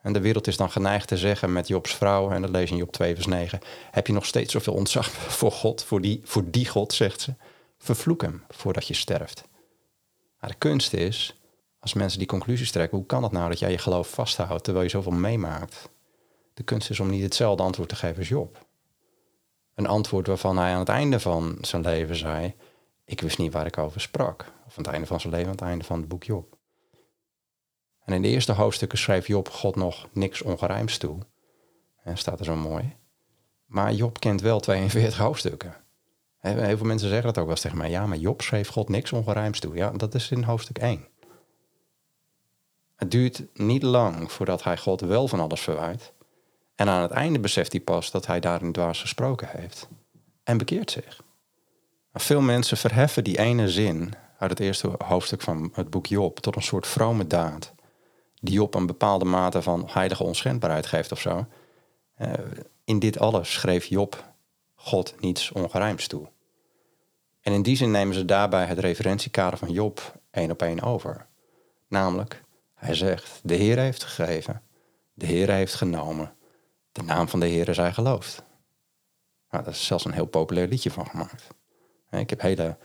En 0.00 0.12
de 0.12 0.20
wereld 0.20 0.46
is 0.46 0.56
dan 0.56 0.70
geneigd 0.70 1.08
te 1.08 1.16
zeggen 1.16 1.52
met 1.52 1.68
Jobs 1.68 1.94
vrouw, 1.94 2.30
en 2.30 2.42
dat 2.42 2.50
lees 2.50 2.68
je 2.68 2.74
in 2.74 2.80
Job 2.80 2.92
2 2.92 3.14
vers 3.14 3.26
9, 3.26 3.60
heb 3.90 4.06
je 4.06 4.12
nog 4.12 4.26
steeds 4.26 4.52
zoveel 4.52 4.74
ontzag 4.74 5.10
voor 5.38 5.52
God, 5.52 5.84
voor 5.84 6.00
die, 6.00 6.20
voor 6.24 6.50
die 6.50 6.68
God, 6.68 6.92
zegt 6.92 7.20
ze. 7.20 7.34
Vervloek 7.78 8.22
hem 8.22 8.44
voordat 8.48 8.86
je 8.86 8.94
sterft. 8.94 9.44
Maar 10.40 10.50
de 10.50 10.56
kunst 10.56 10.92
is, 10.92 11.34
als 11.84 11.94
mensen 11.94 12.18
die 12.18 12.28
conclusies 12.28 12.70
trekken, 12.70 12.98
hoe 12.98 13.06
kan 13.06 13.22
het 13.22 13.32
nou 13.32 13.48
dat 13.48 13.58
jij 13.58 13.70
je 13.70 13.78
geloof 13.78 14.10
vasthoudt 14.10 14.64
terwijl 14.64 14.84
je 14.84 14.90
zoveel 14.90 15.12
meemaakt? 15.12 15.88
De 16.54 16.62
kunst 16.62 16.90
is 16.90 17.00
om 17.00 17.10
niet 17.10 17.22
hetzelfde 17.22 17.62
antwoord 17.62 17.88
te 17.88 17.96
geven 17.96 18.18
als 18.18 18.28
Job. 18.28 18.66
Een 19.74 19.86
antwoord 19.86 20.26
waarvan 20.26 20.58
hij 20.58 20.72
aan 20.72 20.78
het 20.78 20.88
einde 20.88 21.20
van 21.20 21.58
zijn 21.60 21.82
leven 21.82 22.16
zei, 22.16 22.54
ik 23.04 23.20
wist 23.20 23.38
niet 23.38 23.52
waar 23.52 23.66
ik 23.66 23.78
over 23.78 24.00
sprak. 24.00 24.40
Of 24.40 24.78
aan 24.78 24.84
het 24.84 24.92
einde 24.92 25.06
van 25.06 25.20
zijn 25.20 25.32
leven, 25.32 25.48
aan 25.48 25.54
het 25.54 25.64
einde 25.64 25.84
van 25.84 25.98
het 25.98 26.08
boek 26.08 26.24
Job. 26.24 26.56
En 28.04 28.14
in 28.14 28.22
de 28.22 28.28
eerste 28.28 28.52
hoofdstukken 28.52 28.98
schreef 28.98 29.26
Job 29.26 29.48
God 29.48 29.76
nog 29.76 30.08
niks 30.12 30.42
ongerijms 30.42 30.98
toe. 30.98 31.18
En 32.02 32.18
staat 32.18 32.38
er 32.38 32.44
zo 32.44 32.56
mooi. 32.56 32.96
Maar 33.66 33.92
Job 33.92 34.20
kent 34.20 34.40
wel 34.40 34.60
42 34.60 35.18
hoofdstukken. 35.18 35.76
Heel 36.38 36.76
veel 36.76 36.86
mensen 36.86 37.08
zeggen 37.08 37.26
dat 37.26 37.38
ook 37.38 37.44
wel 37.44 37.54
eens 37.54 37.60
tegen 37.60 37.78
mij. 37.78 37.90
Ja, 37.90 38.06
maar 38.06 38.18
Job 38.18 38.42
schreef 38.42 38.68
God 38.68 38.88
niks 38.88 39.12
ongerijms 39.12 39.60
toe. 39.60 39.74
Ja, 39.74 39.90
dat 39.90 40.14
is 40.14 40.30
in 40.30 40.42
hoofdstuk 40.42 40.78
1. 40.78 41.08
Het 43.04 43.12
duurt 43.12 43.42
niet 43.54 43.82
lang 43.82 44.32
voordat 44.32 44.62
hij 44.62 44.76
God 44.76 45.00
wel 45.00 45.28
van 45.28 45.40
alles 45.40 45.60
verwijt. 45.60 46.12
En 46.74 46.88
aan 46.88 47.02
het 47.02 47.10
einde 47.10 47.38
beseft 47.38 47.72
hij 47.72 47.80
pas 47.80 48.10
dat 48.10 48.26
hij 48.26 48.40
daarin 48.40 48.72
dwaas 48.72 49.00
gesproken 49.00 49.48
heeft. 49.50 49.88
En 50.42 50.58
bekeert 50.58 50.90
zich. 50.90 51.22
Veel 52.12 52.40
mensen 52.40 52.76
verheffen 52.76 53.24
die 53.24 53.38
ene 53.38 53.68
zin 53.68 54.12
uit 54.38 54.50
het 54.50 54.60
eerste 54.60 54.90
hoofdstuk 55.04 55.42
van 55.42 55.70
het 55.72 55.90
boek 55.90 56.06
Job 56.06 56.40
tot 56.40 56.56
een 56.56 56.62
soort 56.62 56.86
vrome 56.86 57.26
daad, 57.26 57.72
die 58.40 58.62
op 58.62 58.74
een 58.74 58.86
bepaalde 58.86 59.24
mate 59.24 59.62
van 59.62 59.88
heilige 59.90 60.24
onschendbaarheid 60.24 60.86
geeft 60.86 61.12
of 61.12 61.20
zo. 61.20 61.46
Eh, 62.14 62.32
in 62.84 62.98
dit 62.98 63.18
alles 63.18 63.52
schreef 63.52 63.84
Job 63.84 64.24
God 64.74 65.14
niets 65.20 65.52
ongerijms 65.52 66.06
toe. 66.06 66.28
En 67.40 67.52
in 67.52 67.62
die 67.62 67.76
zin 67.76 67.90
nemen 67.90 68.14
ze 68.14 68.24
daarbij 68.24 68.64
het 68.64 68.78
referentiekader 68.78 69.58
van 69.58 69.70
Job 69.72 70.20
één 70.30 70.50
op 70.50 70.62
één 70.62 70.82
over. 70.82 71.26
Namelijk, 71.88 72.42
hij 72.84 72.94
zegt, 72.94 73.40
de 73.42 73.54
Heer 73.54 73.78
heeft 73.78 74.04
gegeven, 74.04 74.62
de 75.14 75.26
Heer 75.26 75.50
heeft 75.50 75.74
genomen, 75.74 76.34
de 76.92 77.02
naam 77.02 77.28
van 77.28 77.40
de 77.40 77.46
Heer 77.46 77.74
zij 77.74 77.92
geloofd. 77.92 78.44
Nou, 79.50 79.64
daar 79.64 79.72
is 79.72 79.86
zelfs 79.86 80.04
een 80.04 80.12
heel 80.12 80.26
populair 80.26 80.68
liedje 80.68 80.90
van 80.90 81.06
gemaakt. 81.06 81.46
Ik 82.10 82.30
heb 82.30 82.40
hele 82.40 82.76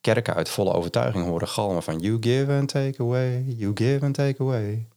kerken 0.00 0.34
uit 0.34 0.48
volle 0.48 0.72
overtuiging 0.72 1.24
horen 1.24 1.48
galmen 1.48 1.82
van 1.82 1.98
You 1.98 2.16
give 2.20 2.52
and 2.52 2.68
take 2.68 3.02
away, 3.02 3.42
you 3.42 3.70
give 3.74 4.04
and 4.04 4.14
take 4.14 4.42
away. 4.42 4.88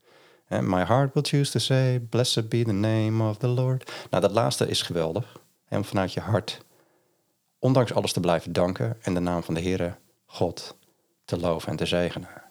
And 0.48 0.68
my 0.68 0.84
heart 0.84 1.14
will 1.14 1.24
choose 1.24 1.52
to 1.52 1.60
say, 1.60 2.00
blessed 2.00 2.50
be 2.50 2.64
the 2.64 2.72
name 2.72 3.30
of 3.30 3.38
the 3.38 3.48
Lord. 3.48 3.92
Nou, 4.10 4.24
dat 4.24 4.32
laatste 4.32 4.68
is 4.68 4.82
geweldig. 4.82 5.42
Om 5.70 5.86
vanuit 5.86 6.14
je 6.14 6.20
hart, 6.20 6.66
ondanks 7.60 7.94
alles 7.94 8.14
te 8.14 8.20
blijven 8.20 8.54
danken 8.54 8.98
en 9.02 9.14
de 9.14 9.20
naam 9.20 9.44
van 9.44 9.54
de 9.54 9.62
Heere 9.62 9.96
God 10.26 10.78
te 11.26 11.38
loven 11.38 11.70
en 11.70 11.78
te 11.78 11.86
zegenen. 11.86 12.49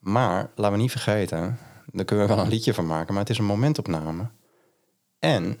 Maar 0.00 0.50
laten 0.54 0.72
we 0.76 0.82
niet 0.82 0.90
vergeten, 0.90 1.58
daar 1.86 2.04
kunnen 2.04 2.26
we 2.26 2.34
wel 2.34 2.44
een 2.44 2.50
liedje 2.50 2.74
van 2.74 2.86
maken, 2.86 3.12
maar 3.12 3.22
het 3.22 3.32
is 3.32 3.38
een 3.38 3.44
momentopname. 3.44 4.28
En 5.18 5.60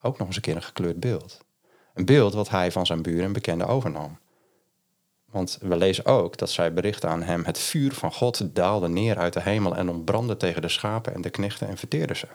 ook 0.00 0.18
nog 0.18 0.26
eens 0.26 0.36
een 0.36 0.42
keer 0.42 0.56
een 0.56 0.62
gekleurd 0.62 1.00
beeld. 1.00 1.44
Een 1.94 2.04
beeld 2.04 2.34
wat 2.34 2.48
hij 2.48 2.72
van 2.72 2.86
zijn 2.86 3.02
buren 3.02 3.24
en 3.24 3.32
bekenden 3.32 3.66
overnam. 3.66 4.18
Want 5.30 5.58
we 5.60 5.76
lezen 5.76 6.06
ook 6.06 6.36
dat 6.36 6.50
zij 6.50 6.72
berichten 6.72 7.08
aan 7.08 7.22
hem: 7.22 7.44
het 7.44 7.58
vuur 7.58 7.92
van 7.92 8.12
God 8.12 8.54
daalde 8.54 8.88
neer 8.88 9.18
uit 9.18 9.32
de 9.32 9.40
hemel 9.40 9.76
en 9.76 9.88
ontbrandde 9.88 10.36
tegen 10.36 10.62
de 10.62 10.68
schapen 10.68 11.14
en 11.14 11.20
de 11.20 11.30
knechten 11.30 11.68
en 11.68 11.76
verteerde 11.76 12.14
ze. 12.14 12.26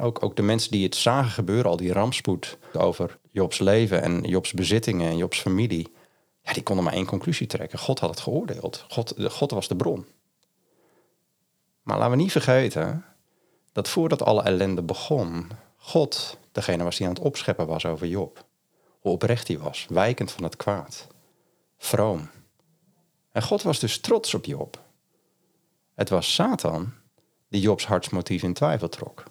Ook, 0.00 0.22
ook 0.22 0.36
de 0.36 0.42
mensen 0.42 0.70
die 0.70 0.84
het 0.84 0.96
zagen 0.96 1.30
gebeuren, 1.30 1.70
al 1.70 1.76
die 1.76 1.92
rampspoed 1.92 2.58
over 2.72 3.18
Jobs 3.30 3.58
leven 3.58 4.02
en 4.02 4.22
Jobs 4.22 4.52
bezittingen 4.52 5.10
en 5.10 5.16
Jobs 5.16 5.40
familie, 5.40 5.92
die 6.54 6.62
konden 6.62 6.84
maar 6.84 6.94
één 6.94 7.06
conclusie 7.06 7.46
trekken. 7.46 7.78
God 7.78 7.98
had 7.98 8.10
het 8.10 8.20
geoordeeld. 8.20 8.84
God, 8.88 9.14
God 9.28 9.50
was 9.50 9.68
de 9.68 9.76
bron. 9.76 10.06
Maar 11.82 11.96
laten 11.98 12.10
we 12.10 12.22
niet 12.22 12.32
vergeten 12.32 13.04
dat 13.72 13.88
voordat 13.88 14.22
alle 14.22 14.42
ellende 14.42 14.82
begon, 14.82 15.50
God 15.76 16.38
degene 16.52 16.84
was 16.84 16.96
die 16.96 17.06
aan 17.06 17.14
het 17.14 17.22
opscheppen 17.22 17.66
was 17.66 17.86
over 17.86 18.06
Job. 18.06 18.44
Hoe 19.00 19.12
oprecht 19.12 19.48
hij 19.48 19.58
was, 19.58 19.86
wijkend 19.88 20.30
van 20.30 20.44
het 20.44 20.56
kwaad 20.56 21.06
vroom. 21.78 22.30
En 23.32 23.42
God 23.42 23.62
was 23.62 23.78
dus 23.78 24.00
trots 24.00 24.34
op 24.34 24.44
Job. 24.44 24.82
Het 25.94 26.08
was 26.08 26.34
Satan 26.34 26.92
die 27.48 27.60
Jobs 27.60 27.86
hartsmotief 27.86 28.42
in 28.42 28.54
twijfel 28.54 28.88
trok. 28.88 29.24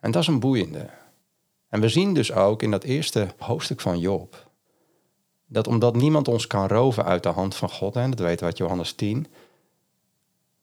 En 0.00 0.10
dat 0.10 0.22
is 0.22 0.28
een 0.28 0.40
boeiende. 0.40 0.90
En 1.68 1.80
we 1.80 1.88
zien 1.88 2.14
dus 2.14 2.32
ook 2.32 2.62
in 2.62 2.70
dat 2.70 2.84
eerste 2.84 3.28
hoofdstuk 3.38 3.80
van 3.80 3.98
Job 3.98 4.49
dat 5.52 5.66
omdat 5.66 5.94
niemand 5.94 6.28
ons 6.28 6.46
kan 6.46 6.66
roven 6.66 7.04
uit 7.04 7.22
de 7.22 7.28
hand 7.28 7.56
van 7.56 7.70
God, 7.70 7.96
en 7.96 8.10
dat 8.10 8.18
weten 8.18 8.38
we 8.38 8.44
uit 8.44 8.58
Johannes 8.58 8.92
10, 8.92 9.26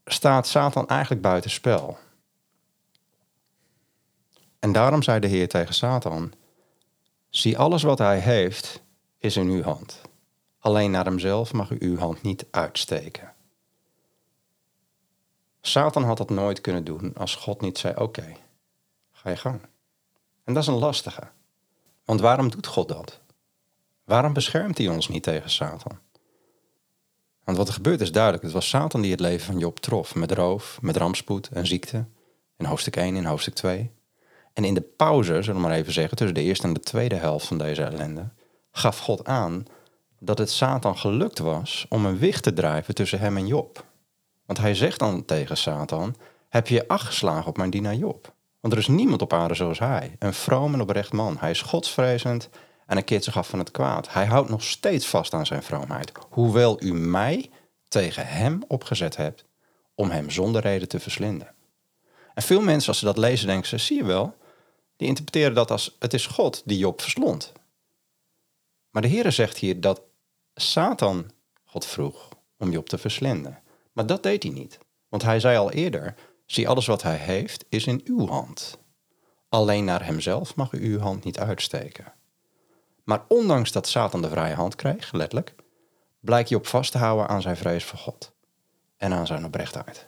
staat 0.05 0.47
Satan 0.47 0.87
eigenlijk 0.87 1.21
buiten 1.21 1.49
spel. 1.49 1.97
En 4.59 4.71
daarom 4.71 5.03
zei 5.03 5.19
de 5.19 5.27
Heer 5.27 5.47
tegen 5.47 5.73
Satan: 5.73 6.33
Zie 7.29 7.57
alles 7.57 7.83
wat 7.83 7.97
hij 7.97 8.19
heeft, 8.19 8.81
is 9.17 9.37
in 9.37 9.47
uw 9.47 9.61
hand. 9.61 10.01
Alleen 10.59 10.91
naar 10.91 11.05
hemzelf 11.05 11.53
mag 11.53 11.71
u 11.71 11.77
uw 11.79 11.97
hand 11.97 12.21
niet 12.21 12.45
uitsteken. 12.51 13.33
Satan 15.61 16.03
had 16.03 16.17
dat 16.17 16.29
nooit 16.29 16.61
kunnen 16.61 16.83
doen 16.83 17.13
als 17.15 17.35
God 17.35 17.61
niet 17.61 17.77
zei: 17.77 17.95
Oké, 17.95 18.35
ga 19.11 19.29
je 19.29 19.37
gang. 19.37 19.61
En 20.43 20.53
dat 20.53 20.63
is 20.63 20.69
een 20.69 20.79
lastige. 20.79 21.27
Want 22.05 22.19
waarom 22.19 22.49
doet 22.49 22.67
God 22.67 22.87
dat? 22.87 23.19
Waarom 24.07 24.33
beschermt 24.33 24.77
hij 24.77 24.87
ons 24.87 25.07
niet 25.07 25.23
tegen 25.23 25.49
Satan? 25.49 25.99
Want 27.43 27.57
wat 27.57 27.67
er 27.67 27.73
gebeurt 27.73 28.01
is 28.01 28.11
duidelijk. 28.11 28.43
Het 28.43 28.51
was 28.51 28.69
Satan 28.69 29.01
die 29.01 29.11
het 29.11 29.19
leven 29.19 29.45
van 29.45 29.57
Job 29.57 29.79
trof. 29.79 30.15
Met 30.15 30.31
roof, 30.31 30.77
met 30.81 30.97
rampspoed 30.97 31.47
en 31.47 31.67
ziekte. 31.67 32.05
In 32.57 32.65
hoofdstuk 32.65 32.95
1 32.95 33.15
en 33.15 33.25
hoofdstuk 33.25 33.53
2. 33.53 33.91
En 34.53 34.63
in 34.63 34.73
de 34.73 34.81
pauze, 34.81 35.41
zullen 35.41 35.61
we 35.61 35.67
maar 35.67 35.77
even 35.77 35.93
zeggen, 35.93 36.17
tussen 36.17 36.35
de 36.35 36.41
eerste 36.41 36.67
en 36.67 36.73
de 36.73 36.79
tweede 36.79 37.15
helft 37.15 37.47
van 37.47 37.57
deze 37.57 37.83
ellende, 37.83 38.29
gaf 38.71 38.99
God 38.99 39.25
aan 39.25 39.65
dat 40.19 40.37
het 40.37 40.51
Satan 40.51 40.97
gelukt 40.97 41.39
was 41.39 41.85
om 41.89 42.05
een 42.05 42.17
wicht 42.17 42.43
te 42.43 42.53
drijven 42.53 42.95
tussen 42.95 43.19
hem 43.19 43.37
en 43.37 43.47
Job. 43.47 43.85
Want 44.45 44.59
hij 44.59 44.75
zegt 44.75 44.99
dan 44.99 45.25
tegen 45.25 45.57
Satan: 45.57 46.15
Heb 46.49 46.67
je 46.67 46.87
acht 46.87 47.05
geslagen 47.05 47.47
op 47.47 47.57
mijn 47.57 47.69
dienaar 47.69 47.95
Job? 47.95 48.33
Want 48.59 48.73
er 48.73 48.79
is 48.79 48.87
niemand 48.87 49.21
op 49.21 49.33
aarde 49.33 49.53
zoals 49.53 49.79
hij, 49.79 50.15
een 50.19 50.33
vroom 50.33 50.73
en 50.73 50.81
oprecht 50.81 51.13
man. 51.13 51.37
Hij 51.39 51.51
is 51.51 51.61
godsvrezend 51.61 52.49
en 52.87 52.95
hij 52.95 53.03
keert 53.03 53.23
zich 53.23 53.37
af 53.37 53.47
van 53.47 53.59
het 53.59 53.71
kwaad. 53.71 54.13
Hij 54.13 54.25
houdt 54.25 54.49
nog 54.49 54.63
steeds 54.63 55.07
vast 55.07 55.33
aan 55.33 55.45
zijn 55.45 55.63
vroomheid, 55.63 56.11
hoewel 56.29 56.83
u 56.83 56.93
mij 56.93 57.49
tegen 57.87 58.27
hem 58.27 58.63
opgezet 58.67 59.15
hebt 59.15 59.45
om 59.95 60.09
hem 60.09 60.29
zonder 60.29 60.61
reden 60.61 60.87
te 60.87 60.99
verslinden. 60.99 61.55
En 62.33 62.43
veel 62.43 62.61
mensen, 62.61 62.87
als 62.87 62.99
ze 62.99 63.05
dat 63.05 63.17
lezen, 63.17 63.47
denken 63.47 63.67
ze: 63.67 63.77
zie 63.77 63.97
je 63.97 64.03
wel, 64.03 64.35
die 64.95 65.07
interpreteren 65.07 65.55
dat 65.55 65.71
als 65.71 65.95
het 65.99 66.13
is 66.13 66.25
God 66.25 66.61
die 66.65 66.77
Job 66.77 67.01
verslond. 67.01 67.51
Maar 68.89 69.01
de 69.01 69.07
Heere 69.07 69.31
zegt 69.31 69.57
hier 69.57 69.81
dat 69.81 70.01
Satan 70.53 71.31
God 71.65 71.85
vroeg 71.85 72.29
om 72.57 72.71
Job 72.71 72.89
te 72.89 72.97
verslinden. 72.97 73.59
Maar 73.91 74.05
dat 74.05 74.23
deed 74.23 74.43
hij 74.43 74.51
niet. 74.51 74.77
Want 75.09 75.23
hij 75.23 75.39
zei 75.39 75.57
al 75.57 75.71
eerder, 75.71 76.15
zie 76.45 76.67
alles 76.67 76.85
wat 76.85 77.01
hij 77.01 77.17
heeft 77.17 77.65
is 77.69 77.87
in 77.87 78.01
uw 78.05 78.27
hand. 78.27 78.77
Alleen 79.49 79.83
naar 79.83 80.05
hemzelf 80.05 80.55
mag 80.55 80.71
u 80.71 80.91
uw 80.91 80.99
hand 80.99 81.23
niet 81.23 81.39
uitsteken. 81.39 82.13
Maar 83.07 83.23
ondanks 83.27 83.71
dat 83.71 83.87
Satan 83.87 84.21
de 84.21 84.29
vrije 84.29 84.55
hand 84.55 84.75
kreeg, 84.75 85.11
letterlijk, 85.11 85.55
blijkt 86.19 86.49
Job 86.49 86.67
vast 86.67 86.91
te 86.91 86.97
houden 86.97 87.27
aan 87.27 87.41
zijn 87.41 87.57
vrees 87.57 87.83
voor 87.83 87.99
God 87.99 88.31
en 88.97 89.13
aan 89.13 89.27
zijn 89.27 89.45
oprechtheid. 89.45 90.07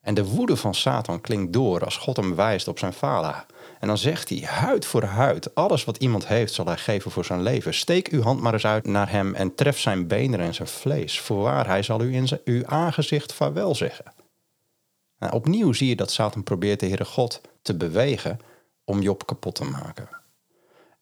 En 0.00 0.14
de 0.14 0.24
woede 0.24 0.56
van 0.56 0.74
Satan 0.74 1.20
klinkt 1.20 1.52
door 1.52 1.84
als 1.84 1.96
God 1.96 2.16
hem 2.16 2.34
wijst 2.34 2.68
op 2.68 2.78
zijn 2.78 2.92
fala. 2.92 3.46
En 3.80 3.86
dan 3.86 3.98
zegt 3.98 4.28
hij, 4.28 4.38
huid 4.38 4.86
voor 4.86 5.02
huid, 5.02 5.54
alles 5.54 5.84
wat 5.84 5.96
iemand 5.96 6.26
heeft 6.26 6.52
zal 6.52 6.66
hij 6.66 6.76
geven 6.76 7.10
voor 7.10 7.24
zijn 7.24 7.42
leven. 7.42 7.74
Steek 7.74 8.08
uw 8.08 8.22
hand 8.22 8.40
maar 8.40 8.52
eens 8.52 8.66
uit 8.66 8.86
naar 8.86 9.10
hem 9.10 9.34
en 9.34 9.54
tref 9.54 9.78
zijn 9.78 10.06
benen 10.06 10.40
en 10.40 10.54
zijn 10.54 10.68
vlees. 10.68 11.20
Voorwaar, 11.20 11.66
hij 11.66 11.82
zal 11.82 12.02
u 12.02 12.14
in 12.14 12.28
zijn, 12.28 12.40
uw 12.44 12.66
aangezicht 12.66 13.32
vaarwel 13.32 13.74
zeggen. 13.74 14.12
Nou, 15.18 15.32
opnieuw 15.32 15.72
zie 15.72 15.88
je 15.88 15.96
dat 15.96 16.12
Satan 16.12 16.42
probeert 16.42 16.80
de 16.80 16.86
Heere 16.86 17.04
God 17.04 17.40
te 17.62 17.76
bewegen 17.76 18.38
om 18.84 19.00
Job 19.00 19.26
kapot 19.26 19.54
te 19.54 19.64
maken. 19.64 20.21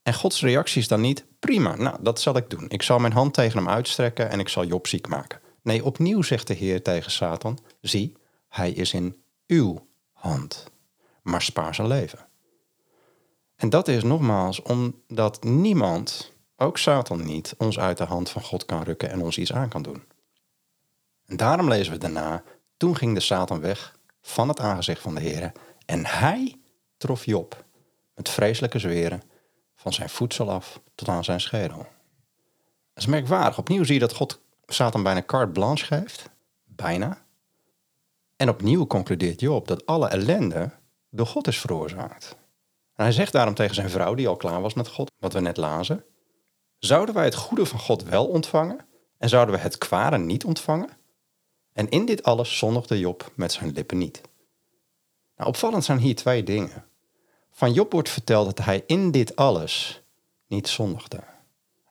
En 0.02 0.14
Gods 0.14 0.40
reactie 0.40 0.80
is 0.80 0.88
dan 0.88 1.00
niet, 1.00 1.24
prima, 1.38 1.76
nou 1.76 1.96
dat 2.02 2.20
zal 2.20 2.36
ik 2.36 2.50
doen. 2.50 2.68
Ik 2.68 2.82
zal 2.82 2.98
mijn 2.98 3.12
hand 3.12 3.34
tegen 3.34 3.58
hem 3.58 3.68
uitstrekken 3.68 4.30
en 4.30 4.40
ik 4.40 4.48
zal 4.48 4.64
Job 4.64 4.86
ziek 4.86 5.08
maken. 5.08 5.40
Nee, 5.62 5.84
opnieuw 5.84 6.22
zegt 6.22 6.46
de 6.46 6.54
Heer 6.54 6.82
tegen 6.82 7.10
Satan, 7.10 7.58
zie, 7.80 8.16
hij 8.48 8.70
is 8.70 8.92
in 8.92 9.22
uw 9.46 9.86
hand, 10.12 10.66
maar 11.22 11.42
spaar 11.42 11.74
zijn 11.74 11.88
leven. 11.88 12.28
En 13.56 13.70
dat 13.70 13.88
is 13.88 14.02
nogmaals 14.02 14.62
omdat 14.62 15.44
niemand, 15.44 16.32
ook 16.56 16.78
Satan 16.78 17.24
niet, 17.24 17.54
ons 17.58 17.78
uit 17.78 17.98
de 17.98 18.04
hand 18.04 18.30
van 18.30 18.42
God 18.42 18.64
kan 18.64 18.82
rukken 18.82 19.10
en 19.10 19.22
ons 19.22 19.38
iets 19.38 19.52
aan 19.52 19.68
kan 19.68 19.82
doen. 19.82 20.02
En 21.26 21.36
daarom 21.36 21.68
lezen 21.68 21.92
we 21.92 21.98
daarna, 21.98 22.42
toen 22.76 22.96
ging 22.96 23.14
de 23.14 23.20
Satan 23.20 23.60
weg 23.60 23.98
van 24.20 24.48
het 24.48 24.60
aangezicht 24.60 25.02
van 25.02 25.14
de 25.14 25.20
Heer 25.20 25.52
en 25.86 26.06
hij 26.06 26.60
trof 26.96 27.24
Job 27.24 27.64
met 28.14 28.28
vreselijke 28.28 28.78
zweren 28.78 29.22
van 29.80 29.92
zijn 29.92 30.08
voedsel 30.08 30.50
af 30.50 30.80
tot 30.94 31.08
aan 31.08 31.24
zijn 31.24 31.40
schedel. 31.40 31.76
Dat 31.76 31.86
is 32.94 33.06
merkwaardig. 33.06 33.58
Opnieuw 33.58 33.84
zie 33.84 33.94
je 33.94 34.00
dat 34.00 34.14
God 34.14 34.40
Satan 34.66 35.02
bijna 35.02 35.22
carte 35.22 35.52
blanche 35.52 35.84
geeft. 35.84 36.30
Bijna. 36.64 37.24
En 38.36 38.48
opnieuw 38.48 38.86
concludeert 38.86 39.40
Job 39.40 39.68
dat 39.68 39.86
alle 39.86 40.08
ellende 40.08 40.70
door 41.10 41.26
God 41.26 41.46
is 41.46 41.58
veroorzaakt. 41.58 42.36
En 42.94 43.04
hij 43.04 43.12
zegt 43.12 43.32
daarom 43.32 43.54
tegen 43.54 43.74
zijn 43.74 43.90
vrouw, 43.90 44.14
die 44.14 44.28
al 44.28 44.36
klaar 44.36 44.60
was 44.60 44.74
met 44.74 44.88
God, 44.88 45.10
wat 45.18 45.32
we 45.32 45.40
net 45.40 45.56
lazen: 45.56 46.04
Zouden 46.78 47.14
wij 47.14 47.24
het 47.24 47.34
goede 47.34 47.66
van 47.66 47.78
God 47.78 48.02
wel 48.02 48.26
ontvangen 48.26 48.86
en 49.18 49.28
zouden 49.28 49.54
we 49.54 49.60
het 49.60 49.78
kwade 49.78 50.18
niet 50.18 50.44
ontvangen? 50.44 50.90
En 51.72 51.88
in 51.88 52.06
dit 52.06 52.22
alles 52.22 52.58
zondigde 52.58 52.98
Job 52.98 53.32
met 53.34 53.52
zijn 53.52 53.72
lippen 53.72 53.98
niet. 53.98 54.20
Nou, 55.36 55.48
opvallend 55.48 55.84
zijn 55.84 55.98
hier 55.98 56.14
twee 56.14 56.42
dingen. 56.42 56.84
Van 57.60 57.72
Job 57.72 57.92
wordt 57.92 58.08
verteld 58.08 58.56
dat 58.56 58.64
hij 58.64 58.82
in 58.86 59.10
dit 59.10 59.36
alles 59.36 60.02
niet 60.46 60.68
zondigde. 60.68 61.20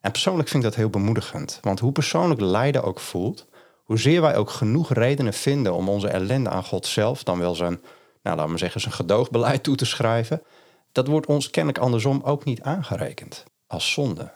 En 0.01 0.11
persoonlijk 0.11 0.49
vind 0.49 0.63
ik 0.63 0.69
dat 0.69 0.79
heel 0.79 0.89
bemoedigend, 0.89 1.59
want 1.61 1.79
hoe 1.79 1.91
persoonlijk 1.91 2.41
lijden 2.41 2.83
ook 2.83 2.99
voelt, 2.99 3.47
hoezeer 3.83 4.21
wij 4.21 4.35
ook 4.35 4.49
genoeg 4.49 4.93
redenen 4.93 5.33
vinden 5.33 5.73
om 5.73 5.89
onze 5.89 6.07
ellende 6.07 6.49
aan 6.49 6.63
God 6.63 6.85
zelf, 6.85 7.23
dan 7.23 7.39
wel 7.39 7.55
zijn, 7.55 7.81
nou 8.23 8.38
laten 8.38 8.51
we 8.51 8.57
zeggen, 8.57 8.81
zijn 8.81 8.93
gedoogbeleid 8.93 9.63
toe 9.63 9.75
te 9.75 9.85
schrijven, 9.85 10.43
dat 10.91 11.07
wordt 11.07 11.27
ons 11.27 11.49
kennelijk 11.49 11.83
andersom 11.83 12.21
ook 12.23 12.43
niet 12.43 12.61
aangerekend 12.61 13.43
als 13.67 13.91
zonde. 13.91 14.31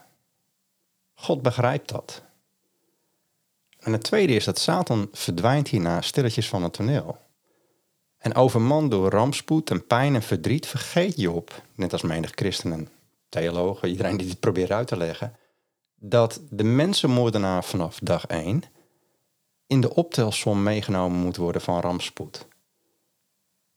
God 1.14 1.42
begrijpt 1.42 1.90
dat. 1.90 2.24
En 3.80 3.92
het 3.92 4.04
tweede 4.04 4.34
is 4.34 4.46
dat 4.46 4.60
Satan 4.60 5.10
verdwijnt 5.12 5.68
hierna 5.68 6.02
stilletjes 6.02 6.50
van 6.50 6.64
het 6.64 6.74
toneel. 6.74 7.18
En 8.24 8.36
overman 8.36 8.90
door 8.90 9.10
rampspoed 9.10 9.70
en 9.70 9.88
pijn 9.88 10.16
en 10.16 10.22
verdriet 10.22 10.68
vergeet 10.68 11.18
Job, 11.18 11.64
net 11.76 11.92
als 11.92 12.02
menig 12.02 12.32
christenen, 12.36 12.90
theologen, 13.30 13.90
iedereen 13.90 14.18
die 14.18 14.28
dit 14.28 14.40
probeert 14.40 14.72
uit 14.72 14.88
te 14.88 14.98
leggen, 14.98 15.36
dat 15.96 16.42
de 16.50 16.64
mensenmoordenaar 16.64 17.64
vanaf 17.64 18.00
dag 18.00 18.26
1 18.26 18.64
in 19.68 19.82
de 19.82 19.96
optelsom 19.96 20.64
meegenomen 20.64 21.20
moet 21.20 21.38
worden 21.38 21.62
van 21.62 21.80
rampspoed. 21.80 22.48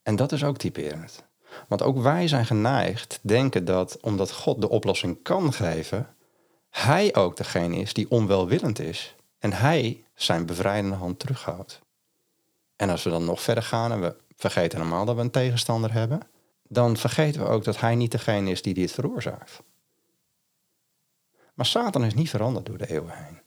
En 0.03 0.15
dat 0.15 0.31
is 0.31 0.43
ook 0.43 0.57
typerend. 0.57 1.23
Want 1.67 1.81
ook 1.81 1.97
wij 1.97 2.27
zijn 2.27 2.45
geneigd 2.45 3.19
denken 3.21 3.65
dat 3.65 3.97
omdat 4.01 4.31
God 4.31 4.61
de 4.61 4.69
oplossing 4.69 5.23
kan 5.23 5.53
geven, 5.53 6.15
Hij 6.69 7.15
ook 7.15 7.37
degene 7.37 7.75
is 7.75 7.93
die 7.93 8.09
onwelwillend 8.11 8.79
is 8.79 9.15
en 9.39 9.53
Hij 9.53 10.03
zijn 10.13 10.45
bevrijdende 10.45 10.95
hand 10.95 11.19
terughoudt. 11.19 11.79
En 12.75 12.89
als 12.89 13.03
we 13.03 13.09
dan 13.09 13.25
nog 13.25 13.41
verder 13.41 13.63
gaan 13.63 13.91
en 13.91 14.01
we 14.01 14.25
vergeten 14.37 14.77
helemaal 14.77 15.05
dat 15.05 15.15
we 15.15 15.21
een 15.21 15.31
tegenstander 15.31 15.93
hebben, 15.93 16.19
dan 16.67 16.97
vergeten 16.97 17.41
we 17.41 17.47
ook 17.47 17.63
dat 17.63 17.79
Hij 17.79 17.95
niet 17.95 18.11
degene 18.11 18.51
is 18.51 18.61
die 18.61 18.73
dit 18.73 18.91
veroorzaakt. 18.91 19.63
Maar 21.53 21.65
Satan 21.65 22.05
is 22.05 22.13
niet 22.13 22.29
veranderd 22.29 22.65
door 22.65 22.77
de 22.77 22.89
eeuwen 22.89 23.23
heen. 23.23 23.41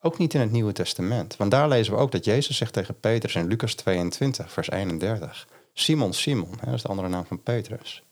Ook 0.00 0.18
niet 0.18 0.34
in 0.34 0.40
het 0.40 0.50
Nieuwe 0.50 0.72
Testament. 0.72 1.36
Want 1.36 1.50
daar 1.50 1.68
lezen 1.68 1.94
we 1.94 1.98
ook 1.98 2.12
dat 2.12 2.24
Jezus 2.24 2.56
zegt 2.56 2.72
tegen 2.72 3.00
Petrus 3.00 3.34
in 3.34 3.46
Lucas 3.46 3.74
22, 3.74 4.52
vers 4.52 4.70
31. 4.70 5.48
Simon, 5.72 6.12
Simon, 6.12 6.54
dat 6.64 6.74
is 6.74 6.82
de 6.82 6.88
andere 6.88 7.08
naam 7.08 7.24
van 7.24 7.42
Petrus. 7.42 8.02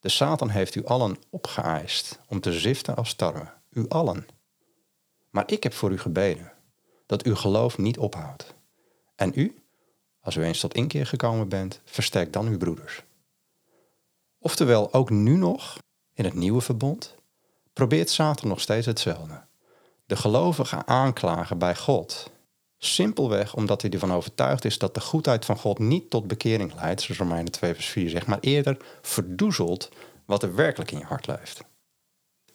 De 0.00 0.08
Satan 0.08 0.48
heeft 0.48 0.74
u 0.74 0.84
allen 0.84 1.16
opgeëist 1.30 2.20
om 2.28 2.40
te 2.40 2.52
ziften 2.52 2.96
als 2.96 3.14
tarwe. 3.14 3.50
U 3.70 3.88
allen. 3.88 4.26
Maar 5.30 5.44
ik 5.46 5.62
heb 5.62 5.72
voor 5.74 5.92
u 5.92 5.98
gebeden 5.98 6.52
dat 7.06 7.22
uw 7.22 7.34
geloof 7.34 7.78
niet 7.78 7.98
ophoudt. 7.98 8.54
En 9.14 9.32
u, 9.34 9.62
als 10.28 10.36
u 10.36 10.44
eens 10.44 10.60
tot 10.60 10.74
inkeer 10.74 11.06
gekomen 11.06 11.48
bent, 11.48 11.80
versterk 11.84 12.32
dan 12.32 12.46
uw 12.46 12.56
broeders. 12.56 13.02
Oftewel, 14.38 14.92
ook 14.92 15.10
nu 15.10 15.36
nog, 15.36 15.78
in 16.14 16.24
het 16.24 16.34
nieuwe 16.34 16.60
verbond, 16.60 17.14
probeert 17.72 18.10
Satan 18.10 18.48
nog 18.48 18.60
steeds 18.60 18.86
hetzelfde. 18.86 19.44
De 20.06 20.16
gelovigen 20.16 20.86
aanklagen 20.86 21.58
bij 21.58 21.76
God. 21.76 22.30
Simpelweg 22.78 23.54
omdat 23.54 23.82
hij 23.82 23.90
ervan 23.90 24.12
overtuigd 24.12 24.64
is 24.64 24.78
dat 24.78 24.94
de 24.94 25.00
goedheid 25.00 25.44
van 25.44 25.56
God 25.56 25.78
niet 25.78 26.10
tot 26.10 26.26
bekering 26.26 26.74
leidt, 26.74 27.00
zoals 27.00 27.20
Romeinen 27.20 27.52
2 27.52 27.74
vers 27.74 27.86
4 27.86 28.10
zegt, 28.10 28.26
maar 28.26 28.40
eerder 28.40 28.76
verdoezelt 29.02 29.90
wat 30.24 30.42
er 30.42 30.54
werkelijk 30.54 30.90
in 30.90 30.98
je 30.98 31.04
hart 31.04 31.26
leeft. 31.26 31.64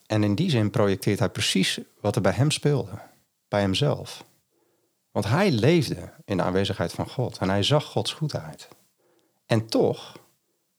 En 0.06 0.24
in 0.24 0.36
die 0.36 0.50
zin 0.50 0.70
projecteert 0.70 1.20
hij 1.20 1.30
precies 1.30 1.80
wat 2.02 2.16
er 2.16 2.22
bij 2.22 2.32
hem 2.32 2.52
speelde, 2.52 3.00
bij 3.48 3.62
hemzelf. 3.62 4.24
Want 5.14 5.26
hij 5.26 5.52
leefde 5.52 6.14
in 6.26 6.38
de 6.38 6.44
aanwezigheid 6.44 6.94
van 6.94 7.10
God 7.10 7.38
en 7.38 7.50
hij 7.50 7.64
zag 7.64 7.86
Gods 7.86 8.14
goedheid. 8.14 8.68
En 9.46 9.68
toch 9.68 10.18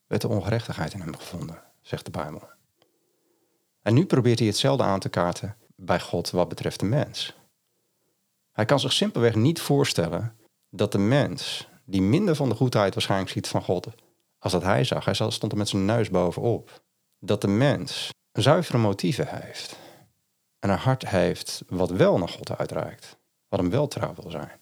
werd 0.07 0.23
de 0.23 0.29
ongerechtigheid 0.29 0.93
in 0.93 1.01
hem 1.01 1.17
gevonden, 1.17 1.63
zegt 1.81 2.05
de 2.05 2.11
Bijbel. 2.11 2.43
En 3.83 3.95
nu 3.95 4.07
probeert 4.07 4.39
hij 4.39 4.49
hetzelfde 4.49 4.83
aan 4.83 5.01
te 5.01 5.09
kaarten 5.09 5.57
bij 5.77 6.01
God 6.01 6.31
wat 6.31 6.49
betreft 6.49 6.81
de 6.81 6.87
mens. 6.87 7.35
Hij 8.53 8.65
kan 8.65 8.81
zich 8.81 8.93
simpelweg 8.93 9.35
niet 9.35 9.61
voorstellen 9.61 10.37
dat 10.71 10.93
de 10.93 10.99
mens, 10.99 11.69
die 11.85 12.03
minder 12.03 12.35
van 12.37 12.49
de 12.49 12.55
goedheid 12.55 12.95
waarschijnlijk 12.95 13.31
ziet 13.31 13.49
van 13.49 13.63
God 13.63 13.87
als 14.39 14.53
dat 14.53 14.63
hij 14.63 14.85
zag, 14.85 15.05
hij 15.05 15.15
stond 15.15 15.53
er 15.53 15.59
met 15.59 15.69
zijn 15.69 15.85
neus 15.85 16.11
bovenop, 16.11 16.83
dat 17.19 17.41
de 17.41 17.49
mens 17.49 18.11
zuivere 18.33 18.79
motieven 18.79 19.29
heeft 19.29 19.77
en 20.59 20.71
een 20.71 20.79
hart 20.79 21.09
heeft 21.09 21.63
wat 21.67 21.91
wel 21.91 22.19
naar 22.19 22.29
God 22.29 22.57
uitreikt, 22.59 23.19
wat 23.55 23.63
hem 23.63 23.73
wel 23.73 23.89
trouw 23.89 24.15
wil 24.15 24.31
zijn. 24.31 24.59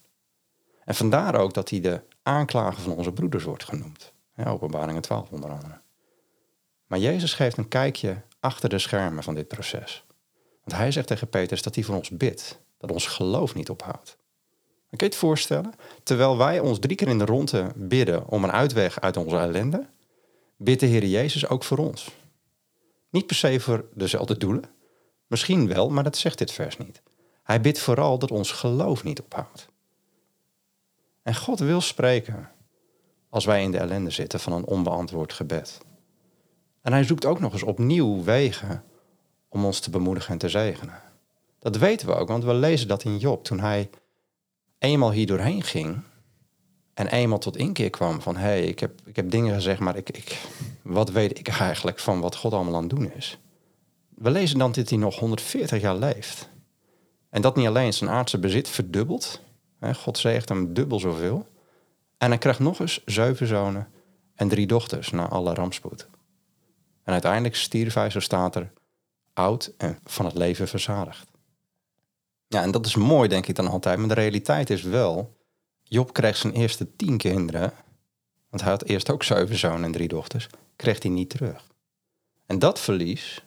En 0.84 0.94
vandaar 0.94 1.34
ook 1.34 1.54
dat 1.54 1.70
hij 1.70 1.80
de 1.80 2.00
aanklager 2.22 2.82
van 2.82 2.96
onze 2.96 3.12
broeders 3.12 3.44
wordt 3.44 3.64
genoemd. 3.64 4.12
Ja, 4.36 4.50
openbaringen 4.50 5.02
12 5.02 5.30
onder 5.30 5.50
andere. 5.50 5.80
Maar 6.86 6.98
Jezus 6.98 7.34
geeft 7.34 7.56
een 7.56 7.68
kijkje 7.68 8.22
achter 8.40 8.68
de 8.68 8.78
schermen 8.78 9.22
van 9.22 9.34
dit 9.34 9.48
proces. 9.48 10.04
Want 10.64 10.80
hij 10.80 10.90
zegt 10.90 11.06
tegen 11.06 11.28
Petrus 11.28 11.62
dat 11.62 11.74
hij 11.74 11.84
voor 11.84 11.96
ons 11.96 12.10
bidt, 12.10 12.60
dat 12.78 12.90
ons 12.90 13.06
geloof 13.06 13.54
niet 13.54 13.70
ophoudt. 13.70 14.16
Kun 14.90 14.98
je 14.98 15.04
het 15.04 15.16
voorstellen? 15.16 15.72
Terwijl 16.02 16.36
wij 16.36 16.60
ons 16.60 16.78
drie 16.78 16.96
keer 16.96 17.08
in 17.08 17.18
de 17.18 17.24
ronde 17.24 17.72
bidden 17.76 18.28
om 18.28 18.44
een 18.44 18.52
uitweg 18.52 19.00
uit 19.00 19.16
onze 19.16 19.36
ellende, 19.36 19.86
bidt 20.56 20.80
de 20.80 20.86
Heer 20.86 21.04
Jezus 21.04 21.48
ook 21.48 21.64
voor 21.64 21.78
ons. 21.78 22.10
Niet 23.10 23.26
per 23.26 23.36
se 23.36 23.60
voor 23.60 23.84
dezelfde 23.94 24.38
doelen, 24.38 24.64
misschien 25.26 25.68
wel, 25.68 25.90
maar 25.90 26.04
dat 26.04 26.16
zegt 26.16 26.38
dit 26.38 26.52
vers 26.52 26.76
niet. 26.76 27.02
Hij 27.42 27.60
bidt 27.60 27.78
vooral 27.78 28.18
dat 28.18 28.30
ons 28.30 28.52
geloof 28.52 29.04
niet 29.04 29.22
ophoudt. 29.22 29.68
En 31.22 31.34
God 31.34 31.58
wil 31.58 31.80
spreken 31.80 32.50
als 33.28 33.44
wij 33.44 33.62
in 33.62 33.70
de 33.70 33.78
ellende 33.78 34.10
zitten 34.10 34.40
van 34.40 34.52
een 34.52 34.64
onbeantwoord 34.64 35.32
gebed. 35.32 35.80
En 36.80 36.92
hij 36.92 37.04
zoekt 37.04 37.24
ook 37.24 37.40
nog 37.40 37.52
eens 37.52 37.62
opnieuw 37.62 38.22
wegen 38.22 38.84
om 39.48 39.64
ons 39.64 39.80
te 39.80 39.90
bemoedigen 39.90 40.32
en 40.32 40.38
te 40.38 40.48
zegenen. 40.48 41.02
Dat 41.58 41.76
weten 41.76 42.06
we 42.06 42.14
ook, 42.14 42.28
want 42.28 42.44
we 42.44 42.54
lezen 42.54 42.88
dat 42.88 43.04
in 43.04 43.18
Job 43.18 43.44
toen 43.44 43.60
hij 43.60 43.90
eenmaal 44.78 45.12
hier 45.12 45.26
doorheen 45.26 45.62
ging 45.62 46.00
en 46.94 47.06
eenmaal 47.06 47.38
tot 47.38 47.56
inkeer 47.56 47.90
kwam 47.90 48.20
van 48.22 48.36
hé, 48.36 48.42
hey, 48.42 48.64
ik, 48.64 48.78
heb, 48.78 49.00
ik 49.04 49.16
heb 49.16 49.30
dingen 49.30 49.54
gezegd, 49.54 49.80
maar 49.80 49.96
ik, 49.96 50.10
ik, 50.10 50.38
wat 50.82 51.10
weet 51.10 51.38
ik 51.38 51.48
eigenlijk 51.48 51.98
van 51.98 52.20
wat 52.20 52.36
God 52.36 52.52
allemaal 52.52 52.74
aan 52.74 52.82
het 52.82 52.90
doen 52.90 53.12
is? 53.12 53.38
We 54.08 54.30
lezen 54.30 54.58
dan 54.58 54.72
dat 54.72 54.88
hij 54.88 54.98
nog 54.98 55.18
140 55.18 55.80
jaar 55.80 55.96
leeft. 55.96 56.48
En 57.32 57.42
dat 57.42 57.56
niet 57.56 57.66
alleen 57.66 57.92
zijn 57.92 58.10
aardse 58.10 58.38
bezit 58.38 58.68
verdubbelt, 58.68 59.40
God 59.94 60.18
zegt 60.18 60.48
hem 60.48 60.74
dubbel 60.74 61.00
zoveel, 61.00 61.46
en 62.18 62.28
hij 62.28 62.38
krijgt 62.38 62.58
nog 62.58 62.80
eens 62.80 63.04
zeven 63.04 63.46
zonen 63.46 63.88
en 64.34 64.48
drie 64.48 64.66
dochters 64.66 65.10
na 65.10 65.28
alle 65.28 65.54
rampspoed. 65.54 66.06
En 67.02 67.12
uiteindelijk 67.12 67.56
stierf 67.56 67.94
hij, 67.94 68.10
zo 68.10 68.20
staat 68.20 68.56
er, 68.56 68.70
oud 69.32 69.72
en 69.76 69.98
van 70.04 70.24
het 70.24 70.34
leven 70.34 70.68
verzadigd. 70.68 71.26
Ja, 72.46 72.62
en 72.62 72.70
dat 72.70 72.86
is 72.86 72.94
mooi, 72.94 73.28
denk 73.28 73.46
ik 73.46 73.54
dan 73.54 73.68
altijd. 73.68 73.98
Maar 73.98 74.08
de 74.08 74.14
realiteit 74.14 74.70
is 74.70 74.82
wel, 74.82 75.36
Job 75.82 76.12
kreeg 76.12 76.36
zijn 76.36 76.52
eerste 76.52 76.96
tien 76.96 77.16
kinderen, 77.16 77.72
want 78.48 78.62
hij 78.62 78.70
had 78.70 78.84
eerst 78.84 79.10
ook 79.10 79.22
zeven 79.22 79.58
zonen 79.58 79.84
en 79.84 79.92
drie 79.92 80.08
dochters, 80.08 80.48
kreeg 80.76 81.02
hij 81.02 81.10
niet 81.10 81.30
terug. 81.30 81.66
En 82.46 82.58
dat 82.58 82.80
verlies, 82.80 83.44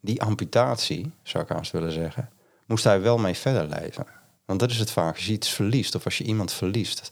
die 0.00 0.22
amputatie, 0.22 1.10
zou 1.22 1.44
ik 1.44 1.50
haast 1.50 1.72
willen 1.72 1.92
zeggen, 1.92 2.30
moest 2.70 2.84
hij 2.84 3.00
wel 3.00 3.18
mee 3.18 3.34
verder 3.34 3.80
leven. 3.80 4.06
Want 4.44 4.60
dat 4.60 4.70
is 4.70 4.78
het 4.78 4.90
vaak, 4.90 5.14
als 5.14 5.26
je 5.26 5.32
iets 5.32 5.48
verliest 5.48 5.94
of 5.94 6.04
als 6.04 6.18
je 6.18 6.24
iemand 6.24 6.52
verliest, 6.52 7.10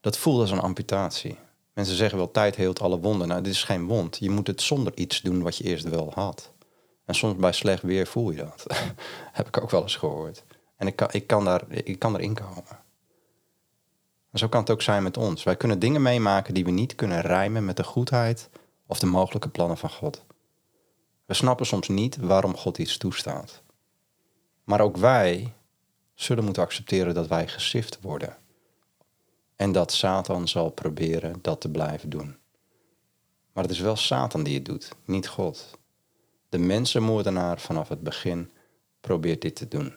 dat 0.00 0.18
voelt 0.18 0.40
als 0.40 0.50
een 0.50 0.60
amputatie. 0.60 1.38
Mensen 1.72 1.96
zeggen 1.96 2.18
wel, 2.18 2.30
tijd 2.30 2.56
heelt 2.56 2.80
alle 2.80 2.98
wonden. 2.98 3.28
Nou, 3.28 3.42
dit 3.42 3.52
is 3.52 3.64
geen 3.64 3.86
wond. 3.86 4.16
Je 4.18 4.30
moet 4.30 4.46
het 4.46 4.62
zonder 4.62 4.92
iets 4.96 5.20
doen 5.20 5.42
wat 5.42 5.56
je 5.56 5.64
eerst 5.64 5.88
wel 5.88 6.12
had. 6.14 6.50
En 7.04 7.14
soms 7.14 7.36
bij 7.36 7.52
slecht 7.52 7.82
weer 7.82 8.06
voel 8.06 8.30
je 8.30 8.36
dat. 8.36 8.66
Heb 9.38 9.46
ik 9.46 9.62
ook 9.62 9.70
wel 9.70 9.82
eens 9.82 9.96
gehoord. 9.96 10.44
En 10.76 10.86
ik 10.86 10.96
kan, 10.96 11.08
ik 11.10 11.26
kan, 11.26 11.44
daar, 11.44 11.62
ik 11.68 11.98
kan 11.98 12.14
erin 12.14 12.34
komen. 12.34 12.78
En 14.30 14.38
zo 14.38 14.48
kan 14.48 14.60
het 14.60 14.70
ook 14.70 14.82
zijn 14.82 15.02
met 15.02 15.16
ons. 15.16 15.42
Wij 15.42 15.56
kunnen 15.56 15.78
dingen 15.78 16.02
meemaken 16.02 16.54
die 16.54 16.64
we 16.64 16.70
niet 16.70 16.94
kunnen 16.94 17.20
rijmen 17.20 17.64
met 17.64 17.76
de 17.76 17.84
goedheid 17.84 18.48
of 18.86 18.98
de 18.98 19.06
mogelijke 19.06 19.48
plannen 19.48 19.78
van 19.78 19.90
God. 19.90 20.24
We 21.24 21.34
snappen 21.34 21.66
soms 21.66 21.88
niet 21.88 22.16
waarom 22.16 22.56
God 22.56 22.78
iets 22.78 22.96
toestaat. 22.96 23.64
Maar 24.66 24.80
ook 24.80 24.96
wij 24.96 25.52
zullen 26.14 26.44
moeten 26.44 26.62
accepteren 26.62 27.14
dat 27.14 27.26
wij 27.26 27.48
gesift 27.48 27.98
worden. 28.00 28.36
En 29.56 29.72
dat 29.72 29.92
Satan 29.92 30.48
zal 30.48 30.70
proberen 30.70 31.38
dat 31.42 31.60
te 31.60 31.70
blijven 31.70 32.10
doen. 32.10 32.36
Maar 33.52 33.62
het 33.62 33.72
is 33.72 33.80
wel 33.80 33.96
Satan 33.96 34.42
die 34.42 34.54
het 34.54 34.64
doet, 34.64 34.92
niet 35.04 35.28
God. 35.28 35.78
De 36.48 36.58
mensenmoordenaar 36.58 37.60
vanaf 37.60 37.88
het 37.88 38.02
begin 38.02 38.50
probeert 39.00 39.40
dit 39.40 39.56
te 39.56 39.68
doen. 39.68 39.96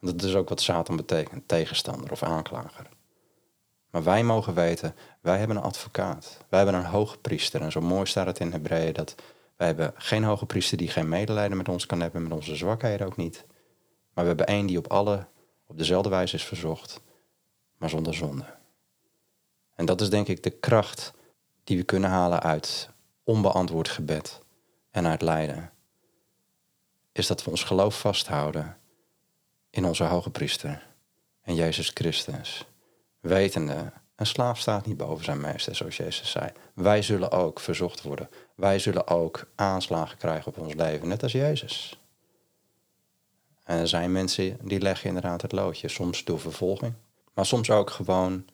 Dat 0.00 0.22
is 0.22 0.34
ook 0.34 0.48
wat 0.48 0.60
Satan 0.60 0.96
betekent, 0.96 1.48
tegenstander 1.48 2.10
of 2.10 2.22
aanklager. 2.22 2.88
Maar 3.90 4.02
wij 4.02 4.24
mogen 4.24 4.54
weten, 4.54 4.94
wij 5.20 5.38
hebben 5.38 5.56
een 5.56 5.62
advocaat. 5.62 6.38
Wij 6.48 6.62
hebben 6.62 6.80
een 6.80 6.90
hoge 6.90 7.18
priester. 7.18 7.60
En 7.60 7.72
zo 7.72 7.80
mooi 7.80 8.06
staat 8.06 8.26
het 8.26 8.38
in 8.38 8.52
Hebreeën 8.52 8.92
dat 8.92 9.14
wij 9.56 9.66
hebben 9.66 9.92
geen 9.94 10.24
hoge 10.24 10.46
priester 10.46 10.76
die 10.78 10.88
geen 10.88 11.08
medelijden 11.08 11.56
met 11.56 11.68
ons 11.68 11.86
kan 11.86 12.00
hebben, 12.00 12.22
met 12.22 12.32
onze 12.32 12.56
zwakheden 12.56 13.06
ook 13.06 13.16
niet. 13.16 13.44
Maar 14.12 14.24
we 14.24 14.28
hebben 14.28 14.46
één 14.46 14.66
die 14.66 14.78
op 14.78 14.86
alle, 14.86 15.26
op 15.66 15.78
dezelfde 15.78 16.08
wijze 16.08 16.34
is 16.34 16.44
verzocht, 16.44 17.00
maar 17.76 17.90
zonder 17.90 18.14
zonde. 18.14 18.44
En 19.74 19.86
dat 19.86 20.00
is 20.00 20.10
denk 20.10 20.28
ik 20.28 20.42
de 20.42 20.50
kracht 20.50 21.12
die 21.64 21.76
we 21.76 21.82
kunnen 21.82 22.10
halen 22.10 22.42
uit 22.42 22.88
onbeantwoord 23.24 23.88
gebed 23.88 24.40
en 24.90 25.06
uit 25.06 25.22
lijden. 25.22 25.70
Is 27.12 27.26
dat 27.26 27.44
we 27.44 27.50
ons 27.50 27.64
geloof 27.64 28.00
vasthouden 28.00 28.76
in 29.70 29.84
onze 29.84 30.04
hoge 30.04 30.30
priester 30.30 30.86
en 31.42 31.54
Jezus 31.54 31.90
Christus. 31.94 32.64
Wetende, 33.20 33.92
een 34.16 34.26
slaaf 34.26 34.58
staat 34.58 34.86
niet 34.86 34.96
boven 34.96 35.24
zijn 35.24 35.40
meester, 35.40 35.76
zoals 35.76 35.96
Jezus 35.96 36.30
zei. 36.30 36.50
Wij 36.74 37.02
zullen 37.02 37.30
ook 37.30 37.60
verzocht 37.60 38.02
worden. 38.02 38.28
Wij 38.54 38.78
zullen 38.78 39.08
ook 39.08 39.50
aanslagen 39.54 40.18
krijgen 40.18 40.46
op 40.46 40.58
ons 40.58 40.74
leven, 40.74 41.08
net 41.08 41.22
als 41.22 41.32
Jezus. 41.32 42.01
En 43.64 43.78
er 43.78 43.88
zijn 43.88 44.12
mensen 44.12 44.58
die 44.62 44.80
leggen 44.80 45.06
inderdaad 45.08 45.42
het 45.42 45.52
loodje. 45.52 45.88
Soms 45.88 46.24
door 46.24 46.40
vervolging, 46.40 46.94
maar 47.34 47.46
soms 47.46 47.70
ook 47.70 47.90
gewoon 47.90 48.44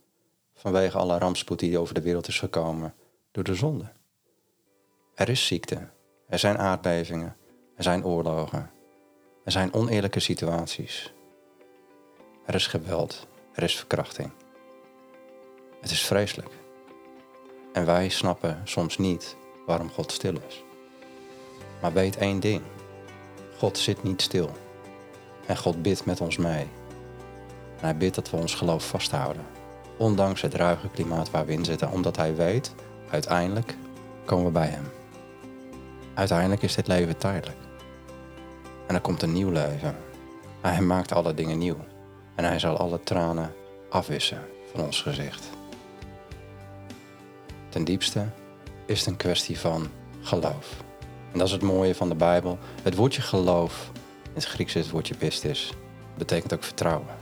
vanwege 0.54 0.98
alle 0.98 1.18
rampspoed 1.18 1.58
die 1.58 1.78
over 1.78 1.94
de 1.94 2.00
wereld 2.00 2.28
is 2.28 2.38
gekomen 2.38 2.94
door 3.30 3.44
de 3.44 3.54
zonde. 3.54 3.92
Er 5.14 5.28
is 5.28 5.46
ziekte, 5.46 5.88
er 6.28 6.38
zijn 6.38 6.58
aardbevingen, 6.58 7.36
er 7.76 7.82
zijn 7.82 8.04
oorlogen, 8.04 8.70
er 9.44 9.52
zijn 9.52 9.72
oneerlijke 9.72 10.20
situaties. 10.20 11.12
Er 12.46 12.54
is 12.54 12.66
geweld, 12.66 13.26
er 13.52 13.62
is 13.62 13.76
verkrachting. 13.76 14.32
Het 15.80 15.90
is 15.90 16.06
vreselijk. 16.06 16.50
En 17.72 17.86
wij 17.86 18.08
snappen 18.08 18.60
soms 18.64 18.98
niet 18.98 19.36
waarom 19.66 19.90
God 19.90 20.12
stil 20.12 20.34
is. 20.48 20.62
Maar 21.80 21.92
weet 21.92 22.16
één 22.16 22.40
ding. 22.40 22.62
God 23.56 23.78
zit 23.78 24.02
niet 24.02 24.22
stil. 24.22 24.50
En 25.48 25.56
God 25.56 25.82
bidt 25.82 26.04
met 26.04 26.20
ons 26.20 26.36
mee. 26.36 26.66
Hij 27.80 27.96
bidt 27.96 28.14
dat 28.14 28.30
we 28.30 28.36
ons 28.36 28.54
geloof 28.54 28.88
vasthouden. 28.88 29.42
Ondanks 29.96 30.42
het 30.42 30.54
ruige 30.54 30.88
klimaat 30.88 31.30
waar 31.30 31.46
we 31.46 31.52
in 31.52 31.64
zitten. 31.64 31.90
Omdat 31.90 32.16
hij 32.16 32.36
weet, 32.36 32.74
uiteindelijk 33.10 33.76
komen 34.24 34.44
we 34.44 34.50
bij 34.50 34.66
hem. 34.66 34.84
Uiteindelijk 36.14 36.62
is 36.62 36.74
dit 36.74 36.86
leven 36.86 37.16
tijdelijk. 37.16 37.56
En 38.86 38.94
er 38.94 39.00
komt 39.00 39.22
een 39.22 39.32
nieuw 39.32 39.50
leven. 39.50 39.96
Hij 40.60 40.80
maakt 40.80 41.12
alle 41.12 41.34
dingen 41.34 41.58
nieuw. 41.58 41.78
En 42.34 42.44
hij 42.44 42.58
zal 42.58 42.76
alle 42.76 43.00
tranen 43.02 43.52
afwissen 43.90 44.42
van 44.72 44.84
ons 44.84 45.02
gezicht. 45.02 45.48
Ten 47.68 47.84
diepste 47.84 48.26
is 48.86 48.98
het 48.98 49.08
een 49.08 49.16
kwestie 49.16 49.58
van 49.58 49.86
geloof. 50.20 50.76
En 51.32 51.38
dat 51.38 51.46
is 51.46 51.52
het 51.52 51.62
mooie 51.62 51.94
van 51.94 52.08
de 52.08 52.14
Bijbel. 52.14 52.58
Het 52.82 52.94
woordje 52.94 53.22
geloof, 53.22 53.90
in 54.28 54.34
het 54.34 54.44
Grieks 54.44 54.74
is 54.74 54.82
het 54.82 54.90
woordje 54.90 55.16
pistis, 55.16 55.72
betekent 56.16 56.54
ook 56.54 56.64
vertrouwen. 56.64 57.16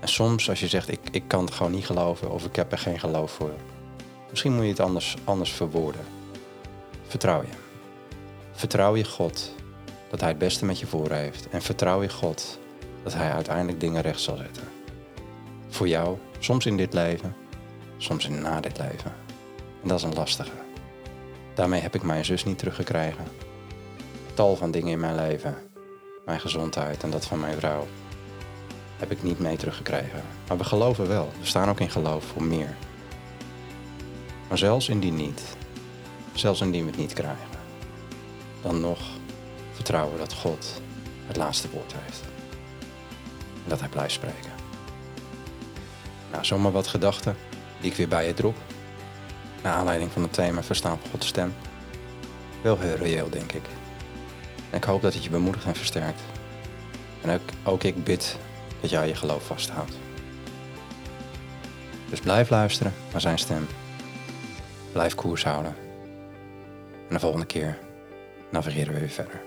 En 0.00 0.08
soms 0.08 0.48
als 0.48 0.60
je 0.60 0.68
zegt, 0.68 0.88
ik, 0.88 1.00
ik 1.10 1.24
kan 1.26 1.44
het 1.44 1.54
gewoon 1.54 1.72
niet 1.72 1.86
geloven 1.86 2.30
of 2.30 2.44
ik 2.44 2.56
heb 2.56 2.72
er 2.72 2.78
geen 2.78 3.00
geloof 3.00 3.30
voor. 3.30 3.52
Misschien 4.30 4.54
moet 4.54 4.64
je 4.64 4.70
het 4.70 4.80
anders, 4.80 5.16
anders 5.24 5.52
verwoorden. 5.52 6.04
Vertrouw 7.06 7.40
je. 7.40 7.56
Vertrouw 8.52 8.96
je 8.96 9.04
God 9.04 9.54
dat 10.10 10.20
Hij 10.20 10.28
het 10.28 10.38
beste 10.38 10.64
met 10.64 10.78
je 10.78 10.86
voor 10.86 11.10
heeft. 11.10 11.48
En 11.48 11.62
vertrouw 11.62 12.02
je 12.02 12.08
God 12.08 12.58
dat 13.02 13.14
Hij 13.14 13.32
uiteindelijk 13.32 13.80
dingen 13.80 14.02
recht 14.02 14.20
zal 14.20 14.36
zetten. 14.36 14.62
Voor 15.68 15.88
jou, 15.88 16.16
soms 16.38 16.66
in 16.66 16.76
dit 16.76 16.92
leven, 16.92 17.34
soms 17.96 18.26
in 18.26 18.42
na 18.42 18.60
dit 18.60 18.78
leven. 18.78 19.12
En 19.82 19.88
dat 19.88 19.98
is 19.98 20.04
een 20.04 20.14
lastige. 20.14 20.50
Daarmee 21.54 21.80
heb 21.80 21.94
ik 21.94 22.02
mijn 22.02 22.24
zus 22.24 22.44
niet 22.44 22.58
teruggekregen. 22.58 23.24
Tal 24.34 24.56
van 24.56 24.70
dingen 24.70 24.92
in 24.92 25.00
mijn 25.00 25.14
leven, 25.14 25.56
mijn 26.28 26.40
gezondheid 26.40 27.02
en 27.02 27.10
dat 27.10 27.26
van 27.26 27.40
mijn 27.40 27.58
vrouw, 27.58 27.86
heb 28.96 29.10
ik 29.10 29.22
niet 29.22 29.38
mee 29.38 29.56
teruggekregen. 29.56 30.22
Maar 30.48 30.58
we 30.58 30.64
geloven 30.64 31.08
wel. 31.08 31.32
We 31.40 31.46
staan 31.46 31.68
ook 31.68 31.80
in 31.80 31.90
geloof 31.90 32.24
voor 32.24 32.42
meer. 32.42 32.76
Maar 34.48 34.58
zelfs 34.58 34.88
indien 34.88 35.16
niet, 35.16 35.42
zelfs 36.32 36.60
indien 36.60 36.84
we 36.84 36.90
het 36.90 36.98
niet 36.98 37.12
krijgen, 37.12 37.48
dan 38.62 38.80
nog 38.80 39.00
vertrouwen 39.72 40.18
dat 40.18 40.32
God 40.32 40.82
het 41.26 41.36
laatste 41.36 41.70
woord 41.70 41.94
heeft. 41.96 42.20
En 43.64 43.68
dat 43.68 43.80
hij 43.80 43.88
blijft 43.88 44.14
spreken. 44.14 44.52
Nou, 46.30 46.44
zomaar 46.44 46.72
wat 46.72 46.86
gedachten 46.86 47.36
die 47.80 47.90
ik 47.90 47.96
weer 47.96 48.08
bij 48.08 48.26
je 48.26 48.34
drop. 48.34 48.56
Naar 49.62 49.74
aanleiding 49.74 50.12
van 50.12 50.22
het 50.22 50.32
thema 50.32 50.62
Verstaan 50.62 50.98
van 51.00 51.10
Gods 51.10 51.26
stem. 51.26 51.54
Wel 52.62 52.78
heel 52.78 52.96
reëel, 52.96 53.30
denk 53.30 53.52
ik. 53.52 53.77
Ik 54.70 54.84
hoop 54.84 55.02
dat 55.02 55.14
het 55.14 55.24
je 55.24 55.30
bemoedigt 55.30 55.64
en 55.64 55.74
versterkt. 55.74 56.20
En 57.22 57.30
ook, 57.30 57.72
ook 57.72 57.82
ik 57.82 58.04
bid 58.04 58.36
dat 58.80 58.90
jij 58.90 59.08
je 59.08 59.14
geloof 59.14 59.46
vasthoudt. 59.46 59.92
Dus 62.10 62.20
blijf 62.20 62.50
luisteren 62.50 62.92
naar 63.12 63.20
zijn 63.20 63.38
stem. 63.38 63.66
Blijf 64.92 65.14
koers 65.14 65.44
houden. 65.44 65.74
En 67.08 67.14
de 67.14 67.20
volgende 67.20 67.46
keer 67.46 67.78
navigeren 68.50 68.94
we 68.94 69.00
weer 69.00 69.08
verder. 69.08 69.40